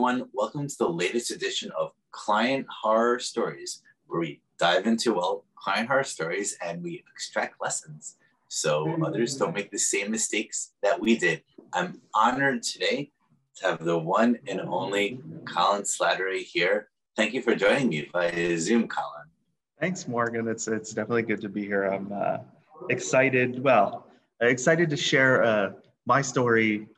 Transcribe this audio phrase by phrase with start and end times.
[0.00, 0.30] everyone.
[0.32, 5.88] Welcome to the latest edition of Client Horror Stories, where we dive into well client
[5.88, 8.16] horror stories and we extract lessons
[8.48, 11.42] so others don't make the same mistakes that we did.
[11.74, 13.10] I'm honored today
[13.56, 16.88] to have the one and only Collin Slattery here.
[17.14, 19.26] Thank you for joining me via Zoom, Collin.
[19.80, 20.48] Thanks, Morgan.
[20.48, 21.84] It's it's definitely good to be here.
[21.84, 22.38] I'm uh,
[22.88, 23.62] excited.
[23.62, 24.06] Well,
[24.40, 25.72] excited to share uh,
[26.06, 26.88] my story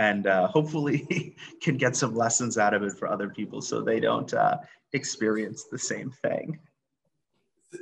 [0.00, 4.00] and uh, hopefully can get some lessons out of it for other people so they
[4.00, 4.56] don't uh,
[4.94, 6.58] experience the same thing.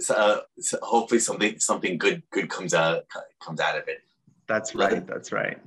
[0.01, 3.05] So, so, hopefully something something good good comes out
[3.41, 4.01] comes out of it.
[4.49, 5.07] That's right.
[5.07, 5.59] That's right.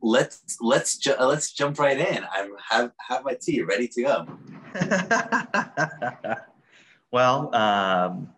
[0.00, 2.24] Let's let's ju- let's jump right in.
[2.32, 4.26] I'm have have my tea ready to go.
[7.10, 8.32] well, um,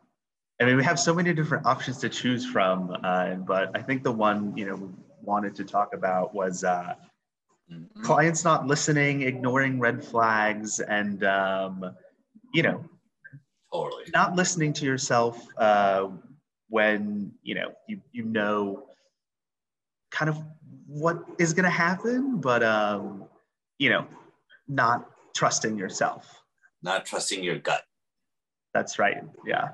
[0.61, 4.03] I mean, we have so many different options to choose from, uh, but I think
[4.03, 4.89] the one you know we
[5.23, 6.95] wanted to talk about was uh,
[7.71, 8.03] mm-hmm.
[8.03, 11.95] clients not listening, ignoring red flags, and um,
[12.55, 12.85] you know,
[13.73, 16.09] totally not listening to yourself uh,
[16.69, 18.85] when you know you you know
[20.11, 20.43] kind of
[20.87, 23.25] what is going to happen, but um,
[23.79, 24.07] you know,
[24.67, 26.43] not trusting yourself,
[26.83, 27.83] not trusting your gut.
[28.75, 29.23] That's right.
[29.47, 29.71] Yeah.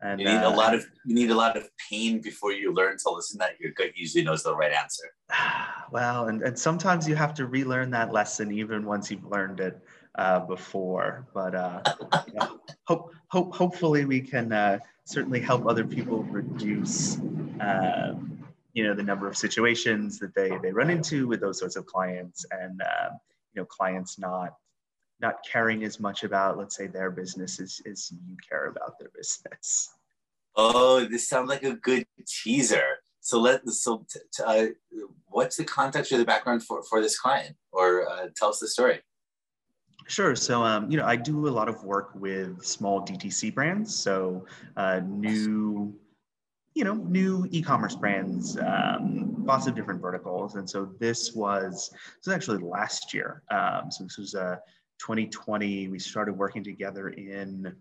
[0.00, 2.72] And you need uh, a lot of you need a lot of pain before you
[2.72, 5.04] learn to listen that your gut usually knows the right answer.
[5.90, 9.80] Well, and, and sometimes you have to relearn that lesson even once you've learned it
[10.16, 11.26] uh, before.
[11.32, 11.80] But uh,
[12.34, 12.48] yeah,
[12.84, 17.16] hope, hope, hopefully we can uh, certainly help other people reduce,
[17.60, 18.38] um,
[18.74, 21.86] you know, the number of situations that they, they run into with those sorts of
[21.86, 23.08] clients and, uh,
[23.54, 24.56] you know, clients not
[25.20, 29.10] not caring as much about, let's say, their business as, as you care about their
[29.16, 29.90] business.
[30.56, 32.98] Oh, this sounds like a good teaser.
[33.20, 34.66] So let so t- t- uh,
[35.26, 38.68] what's the context or the background for, for this client, or uh, tell us the
[38.68, 39.00] story.
[40.08, 40.34] Sure.
[40.34, 43.94] So, um, you know, I do a lot of work with small DTC brands.
[43.94, 44.46] So,
[44.76, 45.94] uh, new,
[46.74, 50.54] you know, new e-commerce brands, um, lots of different verticals.
[50.54, 53.42] And so this was, this was actually last year.
[53.50, 54.56] Um, so this was uh,
[54.98, 55.88] 2020.
[55.88, 57.74] We started working together in,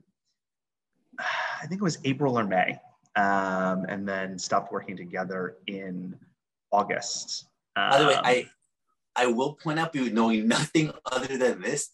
[1.19, 2.79] I think it was April or May,
[3.16, 6.16] um, and then stopped working together in
[6.72, 7.45] August.
[7.75, 8.50] By the way, um, I
[9.16, 11.89] I will point out, you knowing nothing other than this,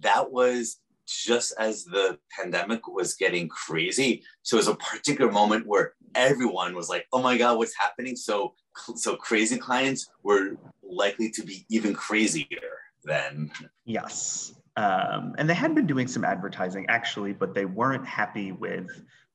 [0.00, 4.22] that was just as the pandemic was getting crazy.
[4.42, 8.16] So it was a particular moment where everyone was like, "Oh my god, what's happening?"
[8.16, 8.54] So
[8.96, 13.50] so crazy clients were likely to be even crazier then.
[13.84, 14.54] Yes.
[14.76, 18.88] Um, and they had been doing some advertising actually, but they weren't happy with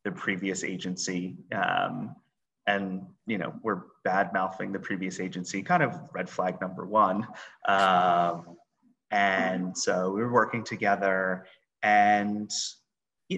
[0.04, 1.38] the previous agency.
[1.54, 2.16] Um,
[2.68, 7.28] and you know, we're bad mouthing the previous agency, kind of red flag number one.
[7.68, 8.58] Um,
[9.12, 11.46] and so we were working together
[11.82, 12.52] and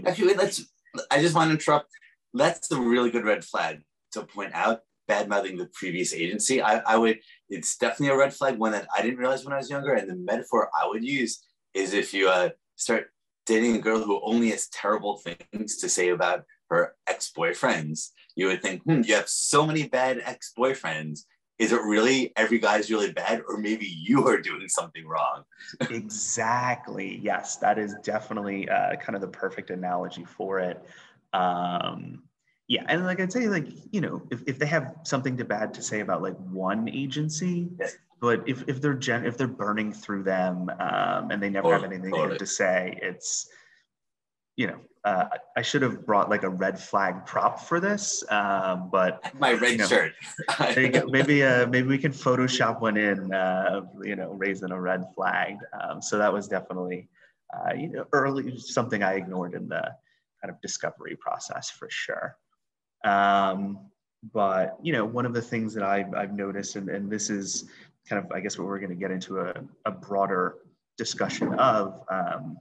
[0.06, 0.66] actually let's
[1.10, 1.90] i just want to interrupt
[2.34, 3.82] that's a really good red flag
[4.12, 8.34] to point out bad mouthing the previous agency I, I would it's definitely a red
[8.34, 11.04] flag one that i didn't realize when i was younger and the metaphor i would
[11.04, 11.34] use
[11.74, 13.04] is if you uh, start
[13.46, 18.62] dating a girl who only has terrible things to say about her ex-boyfriends you would
[18.62, 21.22] think hmm, you have so many bad ex-boyfriends.
[21.60, 25.44] Is it really every guy's really bad or maybe you are doing something wrong?
[25.90, 30.84] Exactly yes that is definitely uh, kind of the perfect analogy for it.
[31.34, 32.24] Um,
[32.72, 35.74] yeah and like i'd say like you know if, if they have something to bad
[35.74, 37.70] to say about like one agency
[38.22, 41.84] but if, if they're gen if they're burning through them um, and they never have
[41.84, 42.38] anything totally.
[42.38, 43.50] to say it's
[44.56, 45.26] you know uh,
[45.58, 49.72] I should have brought like a red flag prop for this, um, but my red
[49.72, 50.14] you know, shirt.
[51.10, 55.56] maybe uh, maybe we can Photoshop one in, uh, you know, raising a red flag.
[55.82, 57.10] Um, so that was definitely,
[57.52, 59.82] uh, you know, early something I ignored in the
[60.40, 62.38] kind of discovery process for sure.
[63.04, 63.80] Um,
[64.34, 67.70] but you know, one of the things that I've, I've noticed, and, and this is
[68.08, 69.54] kind of, I guess, what we're going to get into a,
[69.86, 70.58] a broader
[70.98, 72.02] discussion of.
[72.10, 72.58] Um,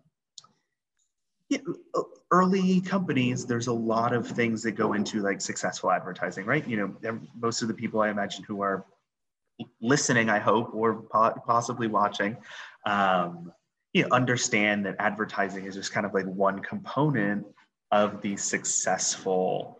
[2.31, 6.67] early companies, there's a lot of things that go into like successful advertising, right?
[6.67, 8.87] You know, most of the people I imagine who are
[9.81, 11.03] listening, I hope, or
[11.47, 12.37] possibly watching,
[12.87, 13.53] um,
[13.93, 17.45] you know, understand that advertising is just kind of like one component
[17.91, 19.80] of the successful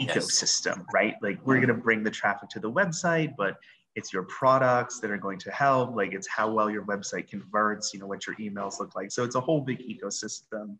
[0.00, 0.86] ecosystem, yes.
[0.92, 1.14] right?
[1.22, 3.56] Like we're going to bring the traffic to the website, but
[3.94, 5.94] it's your products that are going to help.
[5.94, 9.10] Like it's how well your website converts you know what your emails look like.
[9.12, 10.76] So it's a whole big ecosystem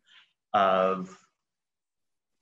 [0.54, 1.16] of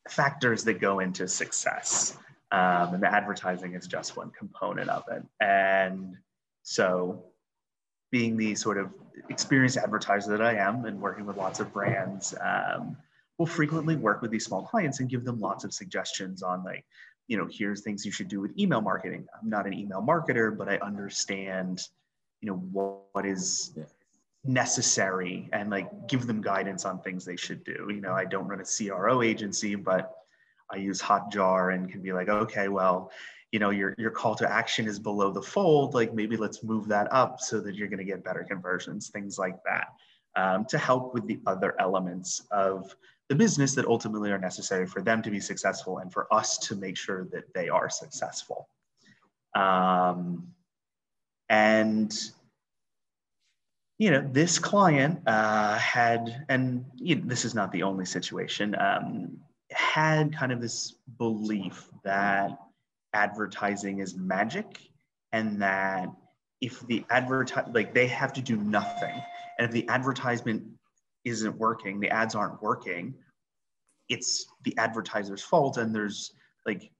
[0.09, 2.17] factors that go into success.
[2.53, 5.23] Um, and the advertising is just one component of it.
[5.41, 6.17] And
[6.63, 7.25] so
[8.11, 8.91] being the sort of
[9.29, 12.97] experienced advertiser that I am and working with lots of brands, um,
[13.41, 16.85] will frequently work with these small clients and give them lots of suggestions on like,
[17.27, 19.27] you know, here's things you should do with email marketing.
[19.41, 21.81] I'm not an email marketer, but I understand,
[22.43, 23.85] you know, what, what is yeah.
[24.45, 27.89] necessary and like give them guidance on things they should do.
[27.89, 30.13] You know, I don't run a CRO agency, but
[30.71, 33.11] I use Hotjar and can be like, okay, well,
[33.53, 36.87] you know your your call to action is below the fold like maybe let's move
[36.87, 39.89] that up so that you're going to get better conversions things like that
[40.37, 42.95] um, to help with the other elements of
[43.31, 46.75] the business that ultimately are necessary for them to be successful and for us to
[46.75, 48.69] make sure that they are successful.
[49.55, 50.49] Um,
[51.49, 52.13] and
[53.99, 58.75] you know this client uh, had and you know, this is not the only situation
[58.81, 59.39] um,
[59.71, 62.59] had kind of this belief that
[63.13, 64.67] advertising is magic
[65.33, 66.09] and that
[66.61, 69.23] if the advertise like they have to do nothing.
[69.59, 70.65] And if the advertisement
[71.25, 73.15] isn't working the ads aren't working
[74.09, 76.33] it's the advertiser's fault and there's
[76.67, 76.91] like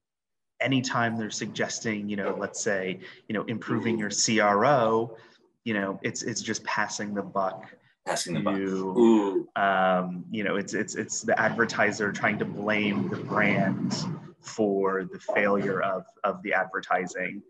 [0.61, 5.17] anytime they're suggesting you know let's say you know improving your cro
[5.65, 7.65] you know it's it's just passing the buck
[8.07, 9.49] passing the buck Ooh.
[9.57, 13.95] Um, you know it's it's it's the advertiser trying to blame the brand
[14.41, 17.43] for the failure of, of the advertising.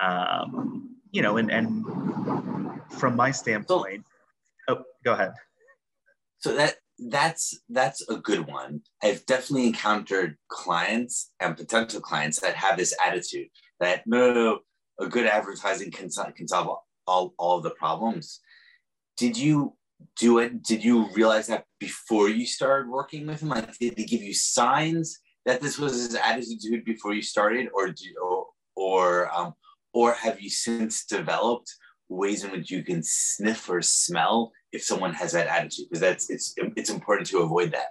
[0.00, 1.84] Um, you know, and, and
[2.90, 4.04] from my standpoint,
[4.68, 5.32] so, oh, go ahead.
[6.40, 8.82] So that that's that's a good one.
[9.02, 13.48] I've definitely encountered clients and potential clients that have this attitude
[13.80, 14.58] that no, no, no
[15.00, 18.40] a good advertising can, can solve all, all the problems.
[19.16, 19.74] Did you
[20.18, 20.62] do it?
[20.62, 23.50] Did you realize that before you started working with him?
[23.50, 27.88] Like, did they give you signs that this was his attitude before you started, or
[27.88, 28.46] do, or
[28.78, 29.54] or, um,
[29.92, 31.74] or have you since developed
[32.08, 35.86] ways in which you can sniff or smell if someone has that attitude?
[35.88, 37.88] Because that's it's it's important to avoid that.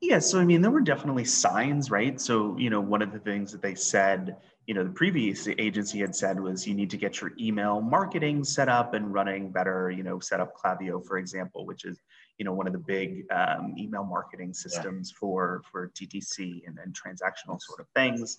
[0.00, 2.20] Yeah, so I mean, there were definitely signs, right?
[2.20, 4.36] So you know, one of the things that they said,
[4.66, 8.44] you know, the previous agency had said was you need to get your email marketing
[8.44, 9.90] set up and running better.
[9.90, 12.00] You know, set up Klaviyo, for example, which is
[12.38, 15.18] you know one of the big um, email marketing systems yeah.
[15.18, 18.36] for for DTC and, and transactional sort of things.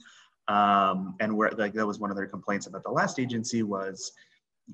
[0.47, 4.12] Um, and where like that was one of their complaints about the last agency was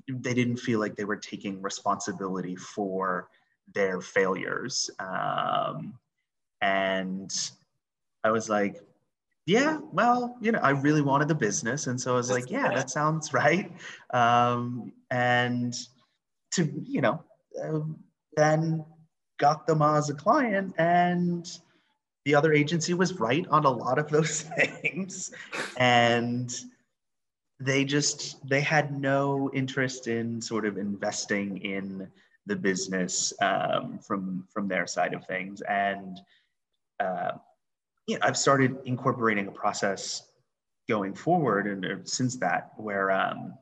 [0.08, 3.28] they didn't feel like they were taking responsibility for
[3.74, 4.90] their failures.
[4.98, 5.98] Um,
[6.60, 7.32] and
[8.24, 8.80] I was like,
[9.46, 11.88] yeah, well, you know, I really wanted the business.
[11.88, 13.72] And so I was like, yeah, that sounds right.
[14.14, 15.74] Um, and
[16.52, 17.22] to, you know,
[17.62, 17.80] uh,
[18.36, 18.84] then
[19.38, 21.58] got them as a client and
[22.24, 24.42] the other agency was right on a lot of those
[24.82, 25.32] things
[25.76, 26.54] and
[27.64, 32.08] they just they had no interest in sort of investing in
[32.46, 35.60] the business um, from from their side of things.
[35.62, 36.20] And
[37.00, 37.32] uh,
[38.06, 40.22] you know, I've started incorporating a process
[40.88, 43.54] going forward and uh, since that where um,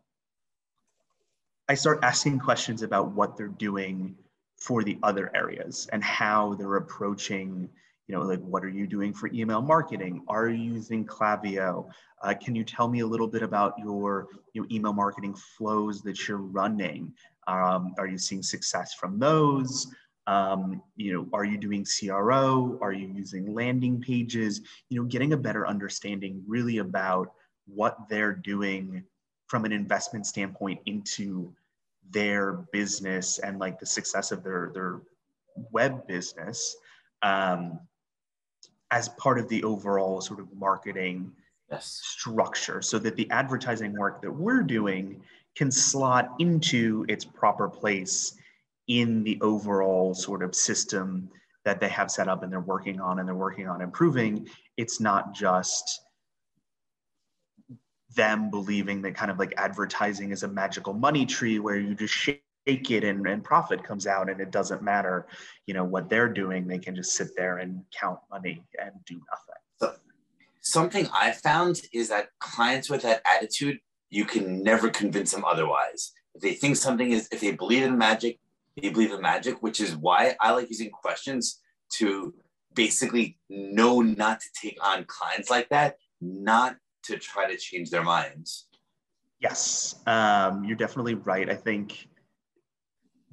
[1.68, 4.16] I start asking questions about what they're doing
[4.56, 7.68] for the other areas and how they're approaching
[8.10, 10.24] you know like what are you doing for email marketing?
[10.26, 11.88] Are you using Klaviyo?
[12.20, 16.02] Uh, can you tell me a little bit about your you know, email marketing flows
[16.02, 17.12] that you're running?
[17.46, 19.86] Um, are you seeing success from those?
[20.26, 24.60] Um, you know are you doing cro are you using landing pages?
[24.88, 27.32] You know getting a better understanding really about
[27.68, 29.04] what they're doing
[29.46, 31.54] from an investment standpoint into
[32.10, 35.00] their business and like the success of their their
[35.70, 36.76] web business.
[37.22, 37.78] Um,
[38.90, 41.32] as part of the overall sort of marketing
[41.70, 42.00] yes.
[42.02, 45.22] structure so that the advertising work that we're doing
[45.56, 48.36] can slot into its proper place
[48.88, 51.28] in the overall sort of system
[51.64, 55.00] that they have set up and they're working on and they're working on improving it's
[55.00, 56.00] not just
[58.16, 62.14] them believing that kind of like advertising is a magical money tree where you just
[62.14, 65.26] shake it and, and profit comes out and it doesn't matter
[65.66, 69.14] you know what they're doing they can just sit there and count money and do
[69.14, 69.94] nothing so,
[70.60, 73.78] something i found is that clients with that attitude
[74.10, 77.96] you can never convince them otherwise if they think something is if they believe in
[77.96, 78.38] magic
[78.80, 82.34] they believe in magic which is why i like using questions to
[82.74, 88.02] basically know not to take on clients like that not to try to change their
[88.02, 88.66] minds.
[89.40, 91.48] Yes, um, you're definitely right.
[91.48, 92.08] I think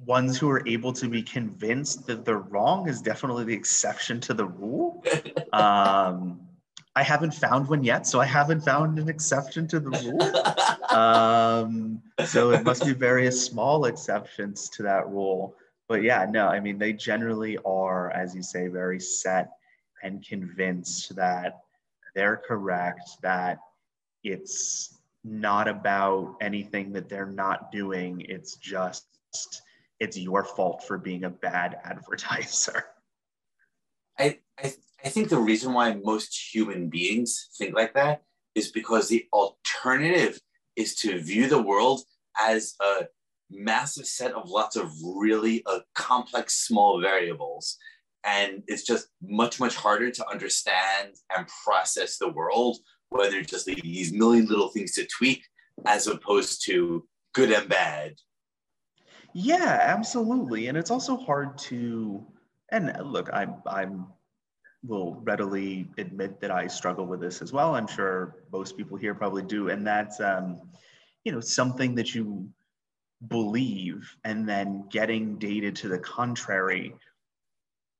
[0.04, 4.34] ones who are able to be convinced that they're wrong is definitely the exception to
[4.34, 5.04] the rule.
[5.52, 6.40] um,
[6.94, 10.98] I haven't found one yet, so I haven't found an exception to the rule.
[10.98, 15.54] um, so it must be various small exceptions to that rule.
[15.88, 19.50] But yeah, no, I mean, they generally are, as you say, very set
[20.02, 21.60] and convinced that
[22.14, 23.58] they're correct, that
[24.24, 28.24] it's not about anything that they're not doing.
[28.28, 29.06] It's just,
[30.00, 32.84] it's your fault for being a bad advertiser.
[34.18, 34.72] I, I,
[35.04, 38.22] I think the reason why most human beings think like that
[38.54, 40.40] is because the alternative
[40.76, 42.02] is to view the world
[42.40, 43.06] as a
[43.50, 47.76] massive set of lots of really uh, complex small variables
[48.24, 52.76] and it's just much much harder to understand and process the world
[53.08, 55.42] whether just these million little things to tweak
[55.86, 58.14] as opposed to good and bad
[59.38, 62.24] yeah absolutely and it's also hard to
[62.70, 64.06] and look i'm i'm
[64.84, 69.14] will readily admit that i struggle with this as well i'm sure most people here
[69.14, 70.60] probably do and that's um
[71.24, 72.48] you know something that you
[73.28, 76.92] believe and then getting data to the contrary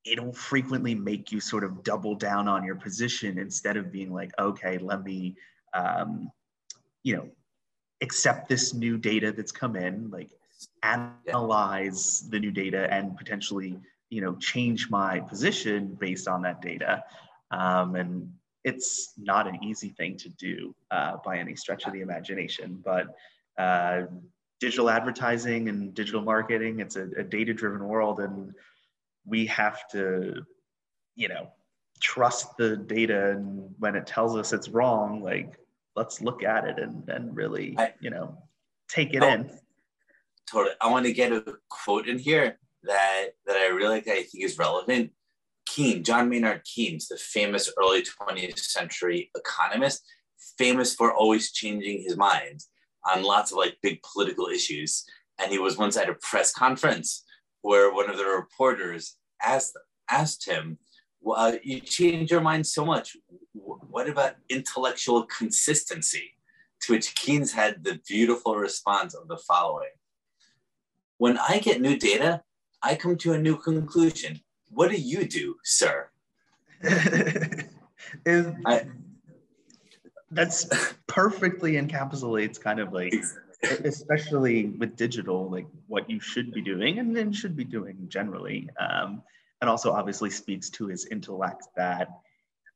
[0.04, 4.32] it'll frequently make you sort of double down on your position instead of being like,
[4.38, 5.36] okay, let me,
[5.74, 6.30] um,
[7.02, 7.28] you know,
[8.00, 10.30] accept this new data that's come in, like
[10.82, 13.78] analyze the new data and potentially,
[14.10, 17.04] you know, change my position based on that data.
[17.50, 18.32] Um, and
[18.64, 23.16] it's not an easy thing to do uh, by any stretch of the imagination, but
[23.58, 24.02] uh,
[24.60, 28.20] digital advertising and digital marketing, it's a, a data driven world.
[28.20, 28.52] And
[29.24, 30.44] we have to,
[31.14, 31.48] you know,
[32.00, 35.58] trust the data and when it tells us it's wrong, like
[35.96, 38.36] let's look at it and, and really, I, you know,
[38.88, 39.50] take it in.
[40.50, 40.74] Totally.
[40.80, 44.58] I want to get a quote in here that that I really I think is
[44.58, 45.10] relevant.
[45.66, 50.02] Keynes, John Maynard Keynes, the famous early 20th century economist,
[50.56, 52.60] famous for always changing his mind
[53.06, 55.04] on lots of like big political issues.
[55.38, 57.24] And he was once at a press conference
[57.62, 59.76] where one of the reporters asked
[60.10, 60.78] asked him,
[61.20, 63.16] well, uh, "You change your mind so much.
[63.52, 66.34] What about intellectual consistency?"
[66.82, 69.90] To which Keynes had the beautiful response of the following:
[71.18, 72.42] "When I get new data,
[72.82, 74.40] I come to a new conclusion.
[74.70, 76.08] What do you do, sir?"
[78.26, 78.86] I,
[80.30, 80.66] that's
[81.06, 83.14] perfectly encapsulates kind of like
[83.84, 88.68] especially with digital, like what you should be doing and then should be doing generally.
[88.78, 89.22] Um,
[89.60, 92.08] and also obviously speaks to his intellect that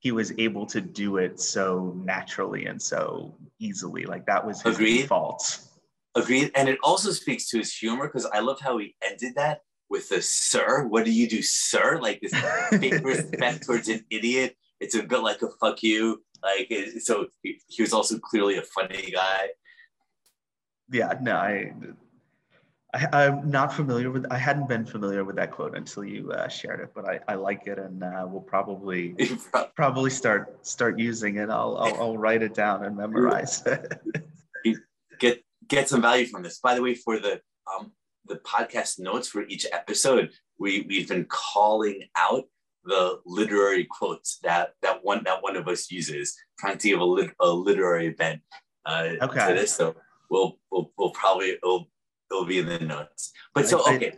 [0.00, 4.04] he was able to do it so naturally and so easily.
[4.04, 5.02] Like that was his Agreed.
[5.02, 5.60] default.
[6.14, 6.50] Agreed.
[6.54, 10.08] And it also speaks to his humor because I love how he ended that with
[10.08, 10.86] the sir.
[10.86, 11.98] What do you do, sir?
[12.00, 12.34] Like this
[12.78, 14.56] big respect towards an idiot.
[14.80, 16.22] It's a bit like a fuck you.
[16.42, 19.50] Like so, he, he was also clearly a funny guy
[20.92, 21.72] yeah, no, I,
[23.12, 24.26] I am not familiar with.
[24.30, 27.34] I hadn't been familiar with that quote until you uh, shared it, but I, I
[27.34, 29.16] like it, and uh, we'll probably
[29.74, 31.48] probably start start using it.
[31.48, 34.02] I'll I'll, I'll write it down and memorize it.
[35.72, 36.58] Get some value from this.
[36.58, 37.40] By the way, for the
[37.72, 37.92] um
[38.26, 42.44] the podcast notes for each episode, we we've been calling out
[42.84, 47.04] the literary quotes that that one that one of us uses, trying to give a,
[47.04, 48.40] lit, a literary bent
[48.86, 49.48] uh, okay.
[49.48, 49.72] to this.
[49.72, 49.96] So
[50.30, 51.88] we'll we'll, we'll probably it'll,
[52.30, 53.32] it'll be in the notes.
[53.54, 54.14] But so okay.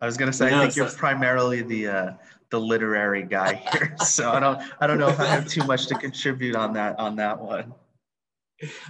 [0.00, 2.12] I, was gonna say no, I think so, you're primarily the uh,
[2.50, 5.86] the literary guy here, so I don't I don't know if I have too much
[5.86, 7.72] to contribute on that on that one.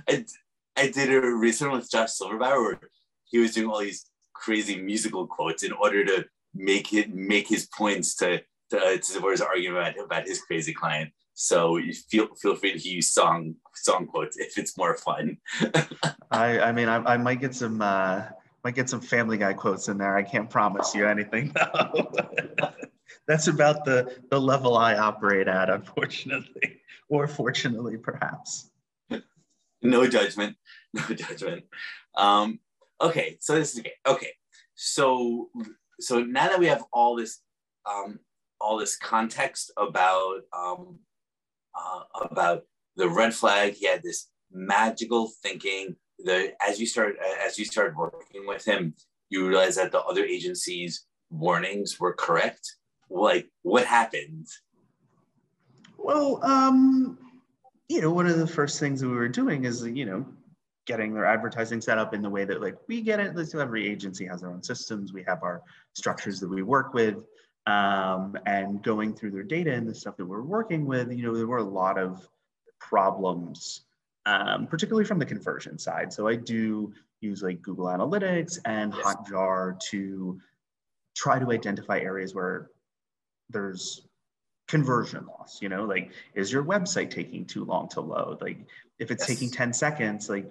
[0.08, 0.24] I,
[0.76, 2.80] I did a recent with Josh Silverberg where
[3.24, 7.66] he was doing all these crazy musical quotes in order to make it make his
[7.66, 11.10] points to to, to support his argument about, about his crazy client.
[11.34, 15.38] So feel feel free to use song song quotes if it's more fun.
[16.30, 18.24] I I mean I, I might get some uh,
[18.64, 20.16] might get some Family Guy quotes in there.
[20.16, 22.12] I can't promise you anything though.
[23.28, 28.70] That's about the the level I operate at, unfortunately, or fortunately, perhaps.
[29.82, 30.56] No judgment.
[30.94, 31.64] No judgment.
[32.16, 32.58] Um,
[33.02, 33.92] okay, so this is okay.
[34.06, 34.30] Okay,
[34.74, 35.50] so
[36.00, 37.40] so now that we have all this
[37.84, 38.18] um,
[38.60, 40.98] all this context about um,
[41.74, 42.64] uh, about
[42.96, 43.74] the red flag.
[43.74, 45.96] He had this magical thinking.
[46.18, 48.94] The as you start as you started working with him,
[49.28, 52.76] you realize that the other agencies' warnings were correct.
[53.10, 54.46] Like what happened?
[55.98, 57.18] Well, um,
[57.88, 60.26] you know, one of the first things that we were doing is you know
[60.86, 63.48] getting their advertising set up in the way that like we get it.
[63.48, 65.12] So every agency has their own systems.
[65.12, 65.62] We have our
[65.94, 67.16] structures that we work with
[67.66, 71.34] um, and going through their data and the stuff that we're working with, you know,
[71.34, 72.28] there were a lot of
[72.78, 73.86] problems
[74.26, 76.12] um, particularly from the conversion side.
[76.12, 78.92] So I do use like Google Analytics and.
[78.92, 80.38] Hotjar to
[81.14, 82.68] try to identify areas where
[83.48, 84.05] there's
[84.68, 88.40] conversion loss you know like is your website taking too long to load?
[88.40, 88.58] Like
[88.98, 89.38] if it's yes.
[89.38, 90.46] taking 10 seconds like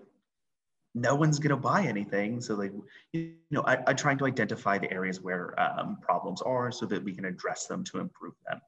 [0.97, 2.39] no one's going to buy anything.
[2.39, 2.71] So like
[3.11, 7.03] you know I, i'm trying to identify the areas where um, problems are so that
[7.03, 8.61] we can address them to improve them.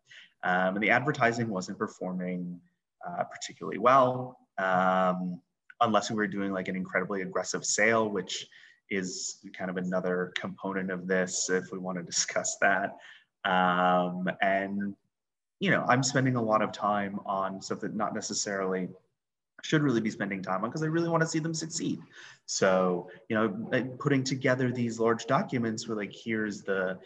[0.43, 2.59] Um, and the advertising wasn't performing
[3.07, 5.41] uh, particularly well um,
[5.81, 8.47] unless we were doing like an incredibly aggressive sale which
[8.89, 12.97] is kind of another component of this if we want to discuss that.
[13.45, 14.95] Um, and
[15.59, 18.87] you know i'm spending a lot of time on stuff that not necessarily
[19.63, 21.99] should really be spending time on because I really want to see them succeed.
[22.45, 26.99] So, you know, putting together these large documents where like, here's the,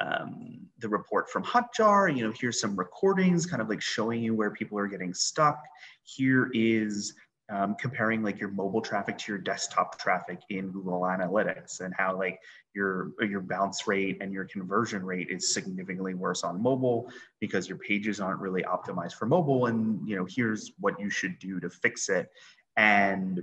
[0.00, 4.34] um, the report from Hotjar, you know, here's some recordings kind of like showing you
[4.34, 5.62] where people are getting stuck.
[6.04, 7.14] Here is
[7.50, 12.16] um, comparing like your mobile traffic to your desktop traffic in Google Analytics and how
[12.16, 12.38] like
[12.74, 17.78] your your bounce rate and your conversion rate is significantly worse on mobile because your
[17.78, 21.68] pages aren't really optimized for mobile and you know here's what you should do to
[21.68, 22.28] fix it
[22.76, 23.42] and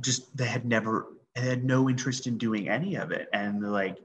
[0.00, 3.98] just they had never they had no interest in doing any of it and like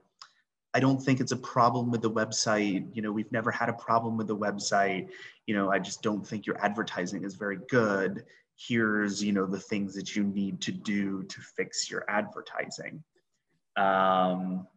[0.73, 2.95] I don't think it's a problem with the website.
[2.95, 5.09] You know, we've never had a problem with the website.
[5.47, 8.23] You know, I just don't think your advertising is very good
[8.67, 13.03] here's you know the things that you need to do to fix your advertising.
[13.77, 14.67] Um,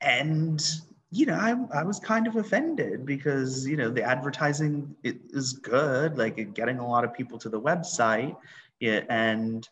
[0.00, 0.64] and
[1.10, 6.16] you know I, I was kind of offended because you know the advertising is good
[6.16, 8.36] like getting a lot of people to the website
[8.80, 9.68] and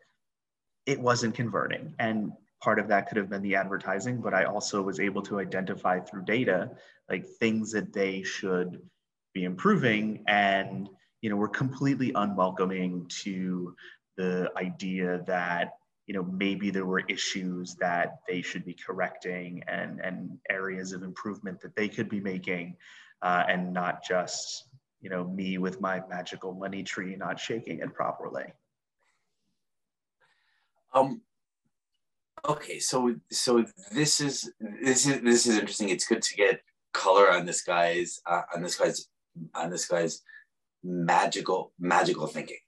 [0.86, 1.94] it wasn't converting.
[1.98, 5.38] And part of that could have been the advertising but i also was able to
[5.38, 6.70] identify through data
[7.10, 8.80] like things that they should
[9.34, 10.88] be improving and
[11.20, 13.74] you know, we're completely unwelcoming to
[14.16, 15.72] the idea that
[16.06, 21.02] you know maybe there were issues that they should be correcting and and areas of
[21.02, 22.76] improvement that they could be making
[23.22, 24.68] uh, and not just
[25.00, 28.44] you know me with my magical money tree not shaking it properly.
[30.94, 31.20] Um
[32.48, 34.50] okay so so this is
[34.82, 35.88] this is this is interesting.
[35.88, 36.60] It's good to get
[36.92, 39.08] color on this guy's uh, on this guy's
[39.54, 40.22] on this guy's
[40.82, 42.58] magical magical thinking.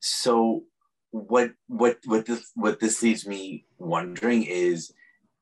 [0.00, 0.64] So
[1.10, 4.92] what what what this what this leaves me wondering is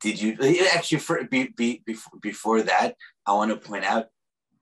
[0.00, 0.36] did you
[0.74, 2.94] actually for, be, be, before, before that
[3.26, 4.08] i want to point out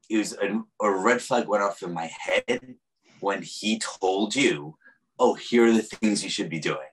[0.08, 2.76] it was a, a red flag went off in my head
[3.20, 4.74] when he told you
[5.22, 6.92] oh here are the things you should be doing.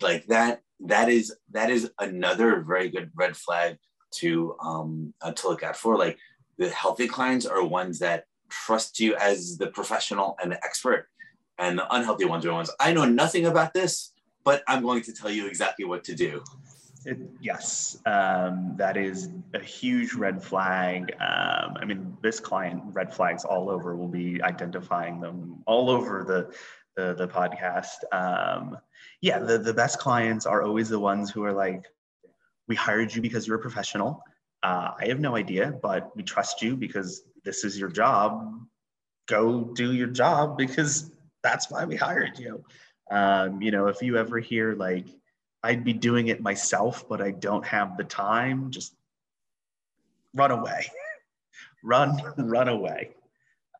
[0.00, 3.78] Like that that is that is another very good red flag
[4.16, 5.96] to um uh, to look out for.
[5.96, 6.18] Like
[6.58, 11.08] the healthy clients are ones that trust you as the professional and the expert.
[11.58, 14.12] And the unhealthy ones are ones I know nothing about this,
[14.44, 16.42] but I'm going to tell you exactly what to do.
[17.06, 21.14] It, yes, um, that is a huge red flag.
[21.20, 23.96] Um, I mean, this client red flags all over.
[23.96, 26.54] We'll be identifying them all over the
[26.96, 27.98] the, the podcast.
[28.12, 28.78] Um,
[29.20, 31.86] yeah, the, the best clients are always the ones who are like,
[32.68, 34.22] we hired you because you're a professional.
[34.62, 38.60] Uh, I have no idea, but we trust you because this is your job.
[39.28, 41.10] Go do your job because
[41.42, 42.64] that's why we hired you.
[43.10, 45.06] Um, you know, if you ever hear like,
[45.62, 48.94] I'd be doing it myself, but I don't have the time, just
[50.34, 50.90] run away.
[51.84, 53.10] run, run away.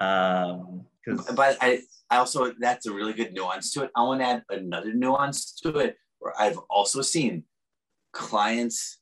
[0.00, 0.86] Um,
[1.34, 3.90] but I, I also that's a really good nuance to it.
[3.96, 7.44] I want to add another nuance to it where I've also seen
[8.12, 8.99] clients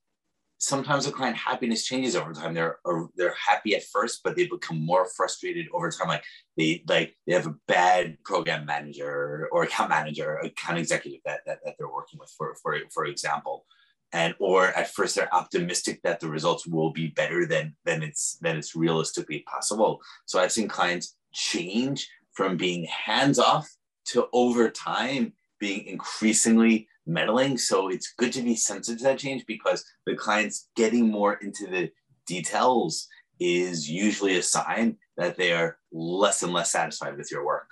[0.58, 2.52] sometimes the client happiness changes over time.
[2.52, 2.78] They're
[3.16, 6.08] they're happy at first, but they become more frustrated over time.
[6.08, 6.24] Like
[6.56, 11.60] they like they have a bad program manager or account manager, account executive that, that,
[11.64, 13.64] that they're working with, for, for for example.
[14.12, 18.38] And or at first they're optimistic that the results will be better than than it's
[18.40, 20.00] than it's realistically possible.
[20.26, 23.68] So I've seen clients change from being hands off
[24.06, 27.58] to over time being increasingly meddling.
[27.58, 31.66] So it's good to be sensitive to that change because the client's getting more into
[31.66, 31.90] the
[32.26, 33.08] details
[33.40, 37.68] is usually a sign that they are less and less satisfied with your work.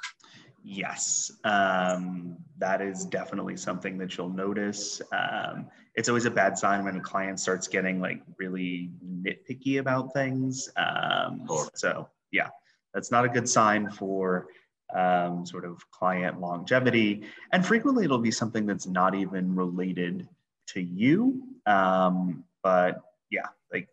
[0.64, 5.00] Yes, um, that is definitely something that you'll notice.
[5.12, 10.12] Um, it's always a bad sign when a client starts getting like really nitpicky about
[10.12, 10.68] things.
[10.76, 12.48] Um, so yeah,
[12.92, 14.48] that's not a good sign for
[14.94, 17.24] um, sort of client longevity.
[17.52, 20.28] And frequently it'll be something that's not even related
[20.68, 21.42] to you.
[21.66, 23.88] Um, but yeah, like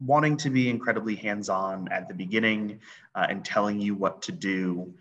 [0.00, 2.80] wanting to be incredibly hands on at the beginning
[3.14, 4.92] uh, and telling you what to do.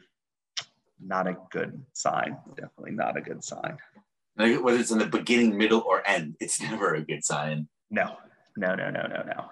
[1.02, 2.38] not a good sign.
[2.56, 3.78] Definitely not a good sign.
[4.36, 7.67] Whether it's in the beginning, middle, or end, it's never a good sign.
[7.89, 8.17] No,
[8.58, 9.45] no, no, no, no, no.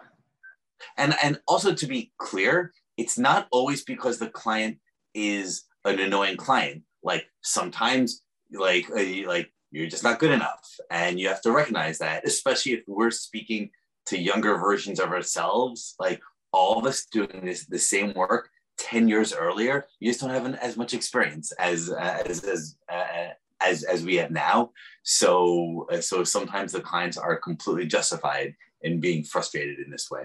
[0.97, 4.77] And and also to be clear, it's not always because the client
[5.17, 6.83] is an annoying client.
[7.03, 8.21] Like sometimes,
[8.53, 12.25] like uh, like you're just not good enough, and you have to recognize that.
[12.25, 13.71] Especially if we're speaking
[14.07, 16.21] to younger versions of ourselves, like
[16.53, 20.45] all of us doing this the same work 10 years earlier you just don't have
[20.45, 24.69] an, as much experience as as as uh, as, as we have now
[25.03, 30.23] so uh, so sometimes the clients are completely justified in being frustrated in this way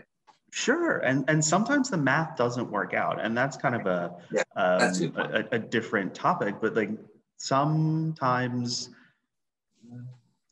[0.55, 4.43] Sure, and and sometimes the math doesn't work out, and that's kind of a yeah,
[4.55, 6.57] um, a, a, different topic.
[6.61, 6.91] But like
[7.39, 8.91] sometimes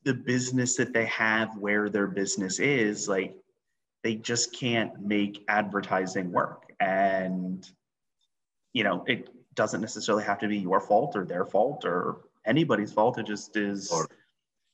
[0.05, 3.37] the business that they have, where their business is, like
[4.03, 7.71] they just can't make advertising work, and
[8.73, 12.91] you know it doesn't necessarily have to be your fault or their fault or anybody's
[12.91, 13.19] fault.
[13.19, 13.93] It just is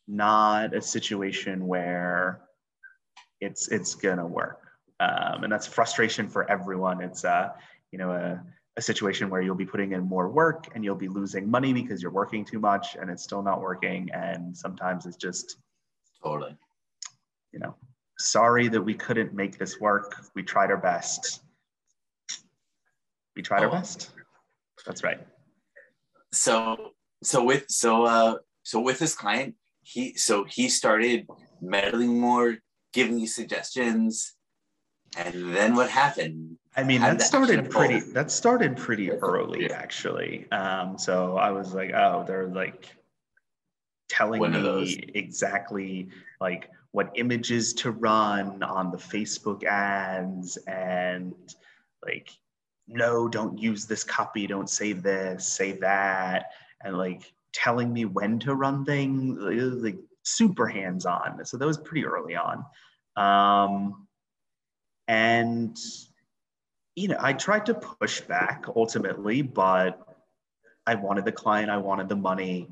[0.06, 2.42] not a situation where
[3.40, 4.65] it's it's gonna work
[5.00, 7.02] um, and that's frustration for everyone.
[7.02, 7.50] It's uh,
[7.92, 8.42] you know a,
[8.76, 12.02] a situation where you'll be putting in more work and you'll be losing money because
[12.02, 14.10] you're working too much and it's still not working.
[14.12, 15.56] And sometimes it's just
[16.22, 16.56] totally,
[17.52, 17.74] you know,
[18.18, 20.14] sorry that we couldn't make this work.
[20.34, 21.42] We tried our best.
[23.34, 23.66] We tried oh.
[23.66, 24.10] our best.
[24.84, 25.20] That's right.
[26.32, 31.26] So so with so uh so with this client, he so he started
[31.62, 32.58] meddling more,
[32.92, 34.35] giving you suggestions,
[35.16, 36.58] and then what happened?
[36.76, 38.00] I mean, that started pretty.
[38.00, 40.50] That started pretty early, actually.
[40.52, 42.94] Um, so I was like, oh, they're like
[44.08, 46.08] telling me exactly
[46.40, 51.34] like what images to run on the Facebook ads and
[52.04, 52.30] like,
[52.88, 56.52] no, don't use this copy, don't say this, say that,
[56.82, 59.38] and like telling me when to run things,
[59.82, 61.44] like super hands on.
[61.44, 62.64] So that was pretty early on.
[63.16, 64.05] Um,
[65.08, 65.76] and,
[66.94, 70.16] you know, I tried to push back ultimately, but
[70.86, 72.68] I wanted the client, I wanted the money.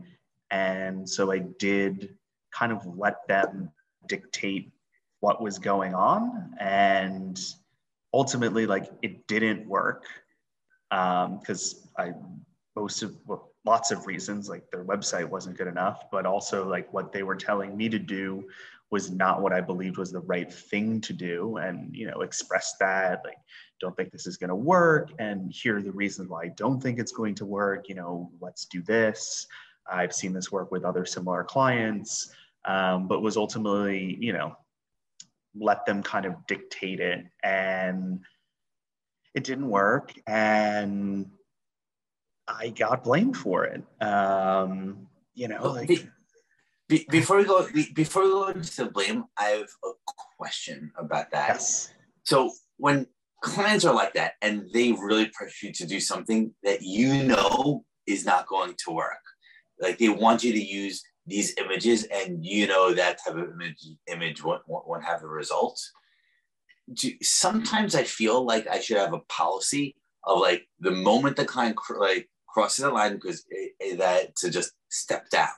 [0.50, 2.16] And so I did
[2.52, 3.70] kind of let them
[4.08, 4.72] dictate
[5.20, 6.54] what was going on.
[6.60, 7.40] And
[8.12, 10.04] ultimately, like, it didn't work
[10.90, 12.12] because um, I,
[12.76, 16.92] most of, well, lots of reasons, like their website wasn't good enough, but also like
[16.92, 18.44] what they were telling me to do
[18.90, 22.74] was not what I believed was the right thing to do and you know express
[22.80, 23.38] that like
[23.80, 26.80] don't think this is going to work and here are the reasons why I don't
[26.80, 29.46] think it's going to work you know let's do this.
[29.90, 32.30] I've seen this work with other similar clients
[32.64, 34.56] um, but was ultimately you know
[35.56, 38.20] let them kind of dictate it and
[39.34, 41.30] it didn't work and
[42.46, 43.82] I got blamed for it.
[44.00, 46.08] Um, you know like
[46.88, 49.90] be, before we go, before we go into the blame, I have a
[50.38, 51.48] question about that.
[51.48, 51.94] Yes.
[52.24, 53.06] So when
[53.42, 57.84] clients are like that and they really pressure you to do something that you know
[58.06, 59.22] is not going to work,
[59.80, 63.86] like they want you to use these images and you know that type of image
[64.08, 65.90] image won't, won't have the results.
[66.92, 71.46] Do, sometimes I feel like I should have a policy of like the moment the
[71.46, 73.44] client cr- like crosses the line because
[73.96, 75.48] that to just step down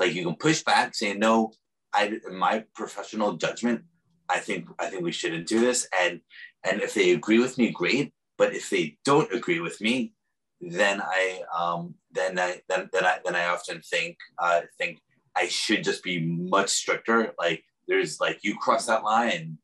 [0.00, 1.52] like you can push back, saying no.
[1.92, 3.82] I, my professional judgment,
[4.28, 5.86] I think I think we shouldn't do this.
[6.00, 6.20] And
[6.64, 8.12] and if they agree with me, great.
[8.38, 10.14] But if they don't agree with me,
[10.60, 14.98] then I um, then I then, then I then I often think uh, think
[15.36, 17.34] I should just be much stricter.
[17.38, 19.58] Like there's like you cross that line,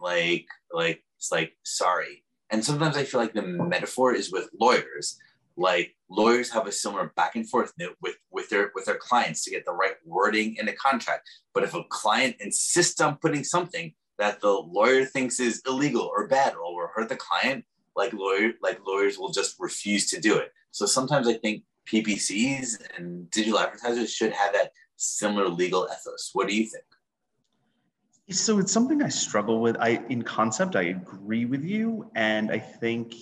[0.00, 2.22] like like it's like sorry.
[2.50, 5.18] And sometimes I feel like the metaphor is with lawyers
[5.56, 9.50] like lawyers have a similar back and forth with with their with their clients to
[9.50, 11.28] get the right wording in the contract.
[11.52, 16.26] But if a client insists on putting something that the lawyer thinks is illegal or
[16.26, 17.64] bad or will hurt the client
[17.96, 20.52] like lawyer like lawyers will just refuse to do it.
[20.70, 26.30] So sometimes i think ppcs and digital advertisers should have that similar legal ethos.
[26.32, 26.84] What do you think?
[28.30, 29.76] So it's something i struggle with.
[29.78, 33.14] I in concept i agree with you and i think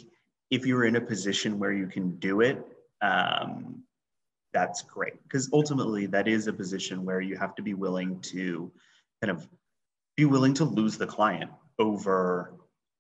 [0.53, 2.63] if you're in a position where you can do it,
[3.01, 3.83] um,
[4.53, 5.15] that's great.
[5.23, 8.71] Because ultimately, that is a position where you have to be willing to
[9.23, 9.49] kind of
[10.15, 12.53] be willing to lose the client over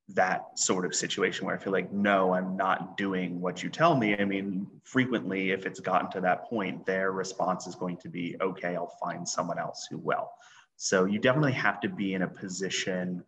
[0.08, 3.94] that sort of situation where I feel like, no, I'm not doing what you tell
[3.94, 4.16] me.
[4.16, 8.34] I mean, frequently, if it's gotten to that point, their response is going to be,
[8.40, 10.30] okay, I'll find someone else who will.
[10.76, 13.22] So you definitely have to be in a position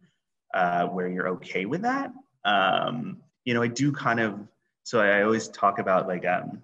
[0.54, 2.10] uh, where you're okay with that.
[2.46, 4.38] Um, you know, I do kind of,
[4.83, 6.62] so I always talk about like, um,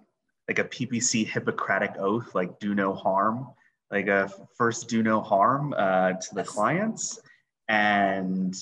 [0.49, 3.47] like a PPC Hippocratic oath, like do no harm,
[3.91, 7.21] like a first do no harm uh, to the clients.
[7.69, 8.57] And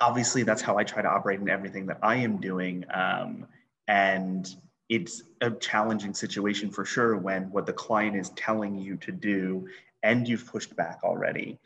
[0.00, 2.84] obviously, that's how I try to operate in everything that I am doing.
[2.92, 3.46] Um,
[3.88, 4.54] and
[4.90, 9.66] it's a challenging situation for sure when what the client is telling you to do
[10.02, 11.58] and you've pushed back already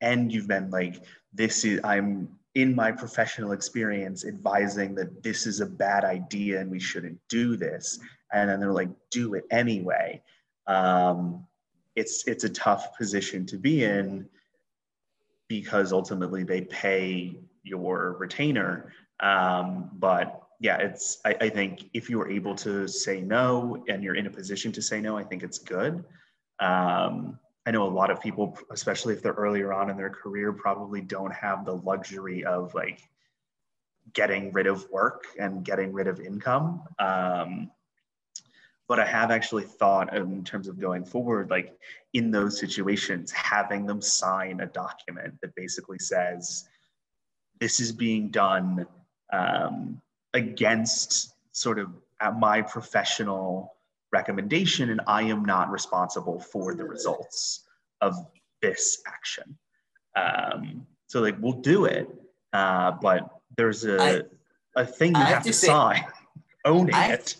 [0.00, 5.60] and you've been like this is i'm in my professional experience advising that this is
[5.60, 8.00] a bad idea and we shouldn't do this.
[8.32, 10.22] And then they're like do it anyway.
[10.66, 11.46] Um,
[11.96, 14.26] it's it's a tough position to be in
[15.48, 18.90] because ultimately they pay your retainer.
[19.20, 24.14] Um, but yeah it's I, I think if you're able to say no and you're
[24.14, 26.02] in a position to say no i think it's good.
[26.60, 30.52] Um, I know a lot of people, especially if they're earlier on in their career,
[30.52, 33.00] probably don't have the luxury of like
[34.12, 36.84] getting rid of work and getting rid of income.
[37.00, 37.72] Um,
[38.88, 41.76] but I have actually thought in terms of going forward, like
[42.12, 46.68] in those situations, having them sign a document that basically says
[47.58, 48.86] this is being done
[49.32, 50.00] um,
[50.34, 53.75] against sort of at my professional
[54.16, 57.66] recommendation and I am not responsible for the results
[58.00, 58.14] of
[58.62, 59.56] this action.
[60.16, 62.08] Um, so like we'll do it,
[62.52, 64.24] uh, but there's a
[64.76, 66.04] I, a thing you have, have, to, say, sign,
[66.64, 67.36] owning I, it.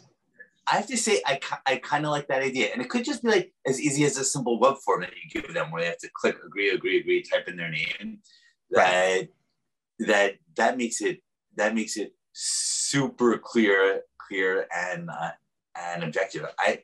[0.71, 2.69] I have to say, I, I kind of like that idea.
[2.73, 5.41] And it could just be like as easy as a simple web form that you
[5.41, 8.19] give them where they have to click agree, agree, agree, type in their name.
[8.71, 9.29] That
[10.01, 11.23] that that makes it
[11.57, 15.31] that makes it super clear, clear and uh,
[15.79, 16.47] and objective.
[16.59, 16.81] I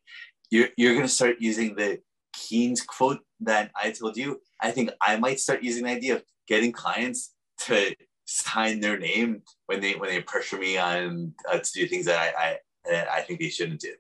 [0.51, 2.01] you're you're gonna start using the
[2.33, 4.41] Keynes quote that I told you.
[4.61, 9.43] I think I might start using the idea of getting clients to sign their name
[9.67, 12.57] when they when they pressure me on uh, to do things that I, I
[12.91, 13.95] that I think they shouldn't do.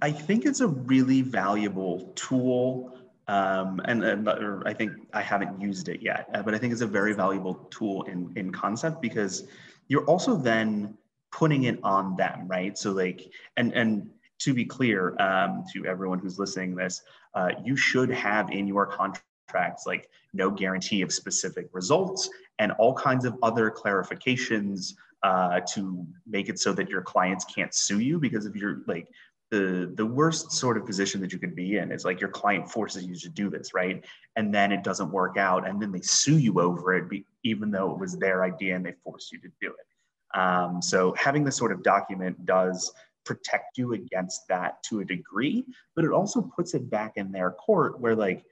[0.00, 2.98] I think it's a really valuable tool.
[3.28, 4.28] Um, and, and
[4.66, 7.54] I think I haven't used it yet, uh, but I think it's a very valuable
[7.70, 9.44] tool in, in concept because
[9.88, 10.98] you're also then
[11.32, 12.78] putting it on them, right?
[12.78, 14.08] So like, and and
[14.40, 17.02] to be clear um, to everyone who's listening this,
[17.34, 22.94] uh, you should have in your contracts like no guarantee of specific results and all
[22.94, 28.18] kinds of other clarifications uh, to make it so that your clients can't sue you
[28.18, 29.06] because if you're like
[29.50, 32.68] the the worst sort of position that you could be in is like your client
[32.68, 34.04] forces you to do this right
[34.36, 37.70] and then it doesn't work out and then they sue you over it be, even
[37.70, 39.86] though it was their idea and they forced you to do it
[40.34, 42.92] um, so having this sort of document does
[43.24, 45.64] protect you against that to a degree,
[45.94, 48.44] but it also puts it back in their court where like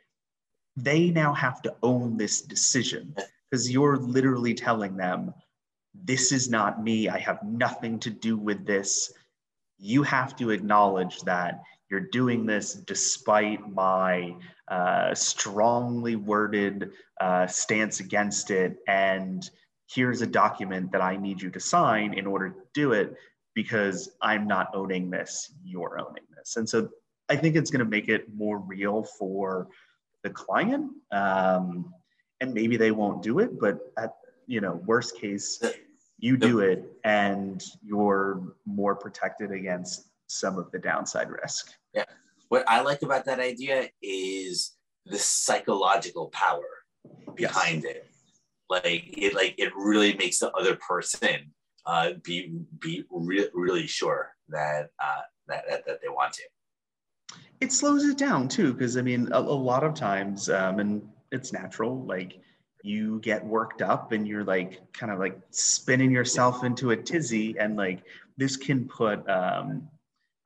[0.77, 3.15] they now have to own this decision
[3.51, 5.35] because you're literally telling them,
[5.93, 7.09] this is not me.
[7.09, 9.13] I have nothing to do with this.
[9.79, 14.37] You have to acknowledge that you're doing this despite my
[14.69, 18.77] uh, strongly worded uh, stance against it.
[18.87, 19.51] And
[19.93, 23.15] here's a document that I need you to sign in order to do it
[23.55, 26.57] because I'm not owning this, you're owning this.
[26.57, 26.89] And so
[27.29, 29.69] I think it's going to make it more real for
[30.23, 30.91] the client.
[31.11, 31.93] Um,
[32.41, 34.15] and maybe they won't do it, but at
[34.47, 35.63] you know worst case,
[36.19, 41.73] you do it and you're more protected against some of the downside risk.
[41.93, 42.05] Yeah.
[42.49, 44.73] What I like about that idea is
[45.07, 46.65] the psychological power
[47.35, 47.97] behind yes.
[47.97, 48.10] it.
[48.71, 51.53] Like it like it really makes the other person
[51.87, 56.43] uh, be be re- really sure that, uh, that, that that they want to.
[57.61, 61.03] It slows it down too, because I mean, a, a, lot of times, um, and
[61.33, 62.05] it's natural.
[62.05, 62.41] Like
[62.83, 67.59] you get worked up, and you're like kind of like spinning yourself into a tizzy,
[67.59, 68.03] and like
[68.37, 69.89] this can put um,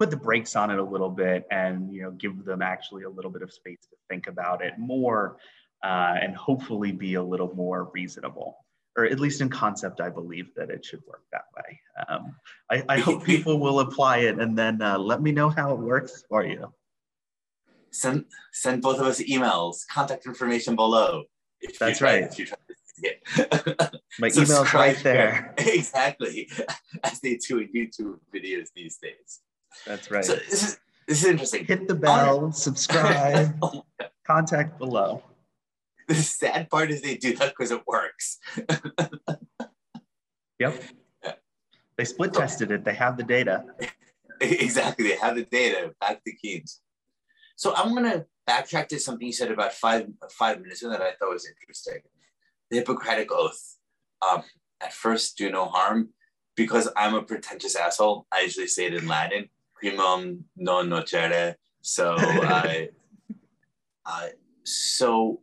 [0.00, 3.10] put the brakes on it a little bit, and you know, give them actually a
[3.10, 5.36] little bit of space to think about it more,
[5.82, 8.58] uh, and hopefully be a little more reasonable
[8.96, 11.80] or at least in concept, I believe that it should work that way.
[12.08, 12.36] Um,
[12.70, 15.78] I, I, hope people will apply it and then uh, let me know how it
[15.78, 16.72] works for you.
[17.90, 21.24] Send send both of us emails, contact information below.
[21.78, 22.30] That's right.
[22.30, 22.56] Try
[24.18, 25.54] My email's right there.
[25.58, 26.50] Exactly,
[27.04, 29.40] as they do in YouTube videos these days.
[29.86, 30.24] That's right.
[30.24, 31.66] So this is this is interesting.
[31.66, 33.84] Hit the bell, subscribe, oh
[34.26, 35.22] contact below.
[36.08, 38.38] the sad part is they do that because it works.
[40.58, 40.82] yep.
[41.96, 42.84] They split tested it.
[42.84, 43.64] They have the data.
[44.40, 45.08] Exactly.
[45.08, 45.94] They have the data.
[46.00, 46.80] Back to Keynes.
[47.54, 51.00] So I'm going to backtrack to something you said about five five minutes ago that
[51.00, 52.00] I thought was interesting.
[52.68, 53.76] The Hippocratic Oath.
[54.28, 54.42] Um,
[54.82, 56.10] at first, do no harm.
[56.56, 61.54] because I'm a pretentious asshole, I usually say it in Latin, primum non nocere.
[61.82, 62.90] So I,
[64.06, 64.28] uh,
[64.64, 65.42] so,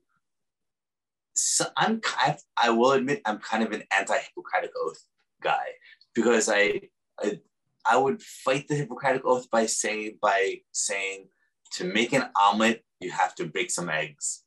[1.42, 5.04] so I'm I, I will admit I'm kind of an anti-Hippocratic oath
[5.42, 5.66] guy
[6.14, 6.82] because I,
[7.20, 7.40] I
[7.84, 11.30] I would fight the Hippocratic oath by saying by saying
[11.74, 14.44] to make an omelet you have to break some eggs,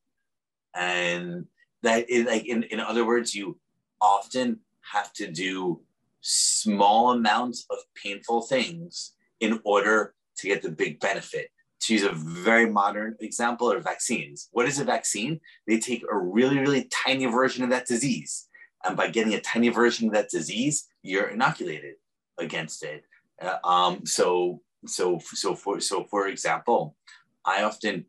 [0.75, 1.47] and
[1.83, 3.59] that is like in, in other words you
[4.01, 4.61] often
[4.93, 5.81] have to do
[6.21, 11.51] small amounts of painful things in order to get the big benefit.
[11.85, 14.49] To use a very modern example are vaccines.
[14.53, 15.41] What is a vaccine?
[15.67, 18.49] They take a really, really tiny version of that disease.
[18.85, 21.97] And by getting a tiny version of that disease, you're inoculated
[22.39, 23.05] against it.
[23.41, 26.97] Uh, um, so, so, so for, so for example,
[27.45, 28.07] I often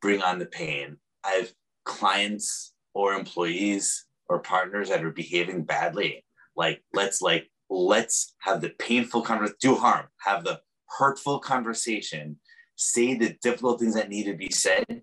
[0.00, 0.96] bring on the pain.
[1.24, 1.52] I have
[1.84, 6.24] clients or employees or partners that are behaving badly
[6.56, 10.60] like let's like let's have the painful conversation do harm have the
[10.98, 12.36] hurtful conversation
[12.90, 15.02] say the difficult things that need to be said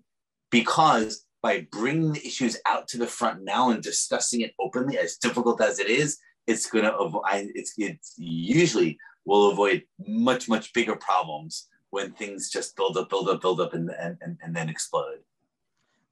[0.50, 5.16] because by bringing the issues out to the front now and discussing it openly as
[5.16, 10.72] difficult as it is it's going to avoid it's it's usually will avoid much much
[10.72, 14.54] bigger problems when things just build up build up build up and and, and, and
[14.54, 15.20] then explode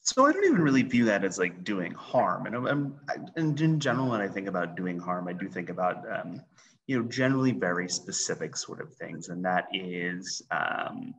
[0.08, 2.46] so I don't even really view that as like doing harm.
[2.46, 5.68] And I'm, I'm and in general, when I think about doing harm, I do think
[5.68, 6.40] about um,
[6.86, 11.14] you know generally very specific sort of things, and that is um,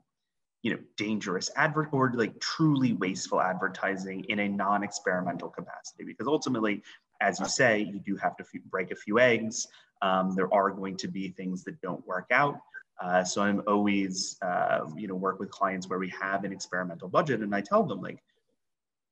[0.61, 6.03] you know dangerous advert or like truly wasteful advertising in a non-experimental capacity.
[6.03, 6.83] Because ultimately,
[7.21, 9.67] as you say, you do have to f- break a few eggs.
[10.01, 12.59] Um, there are going to be things that don't work out.
[13.01, 17.07] Uh, so I'm always, uh, you know, work with clients where we have an experimental
[17.07, 18.21] budget, and I tell them like,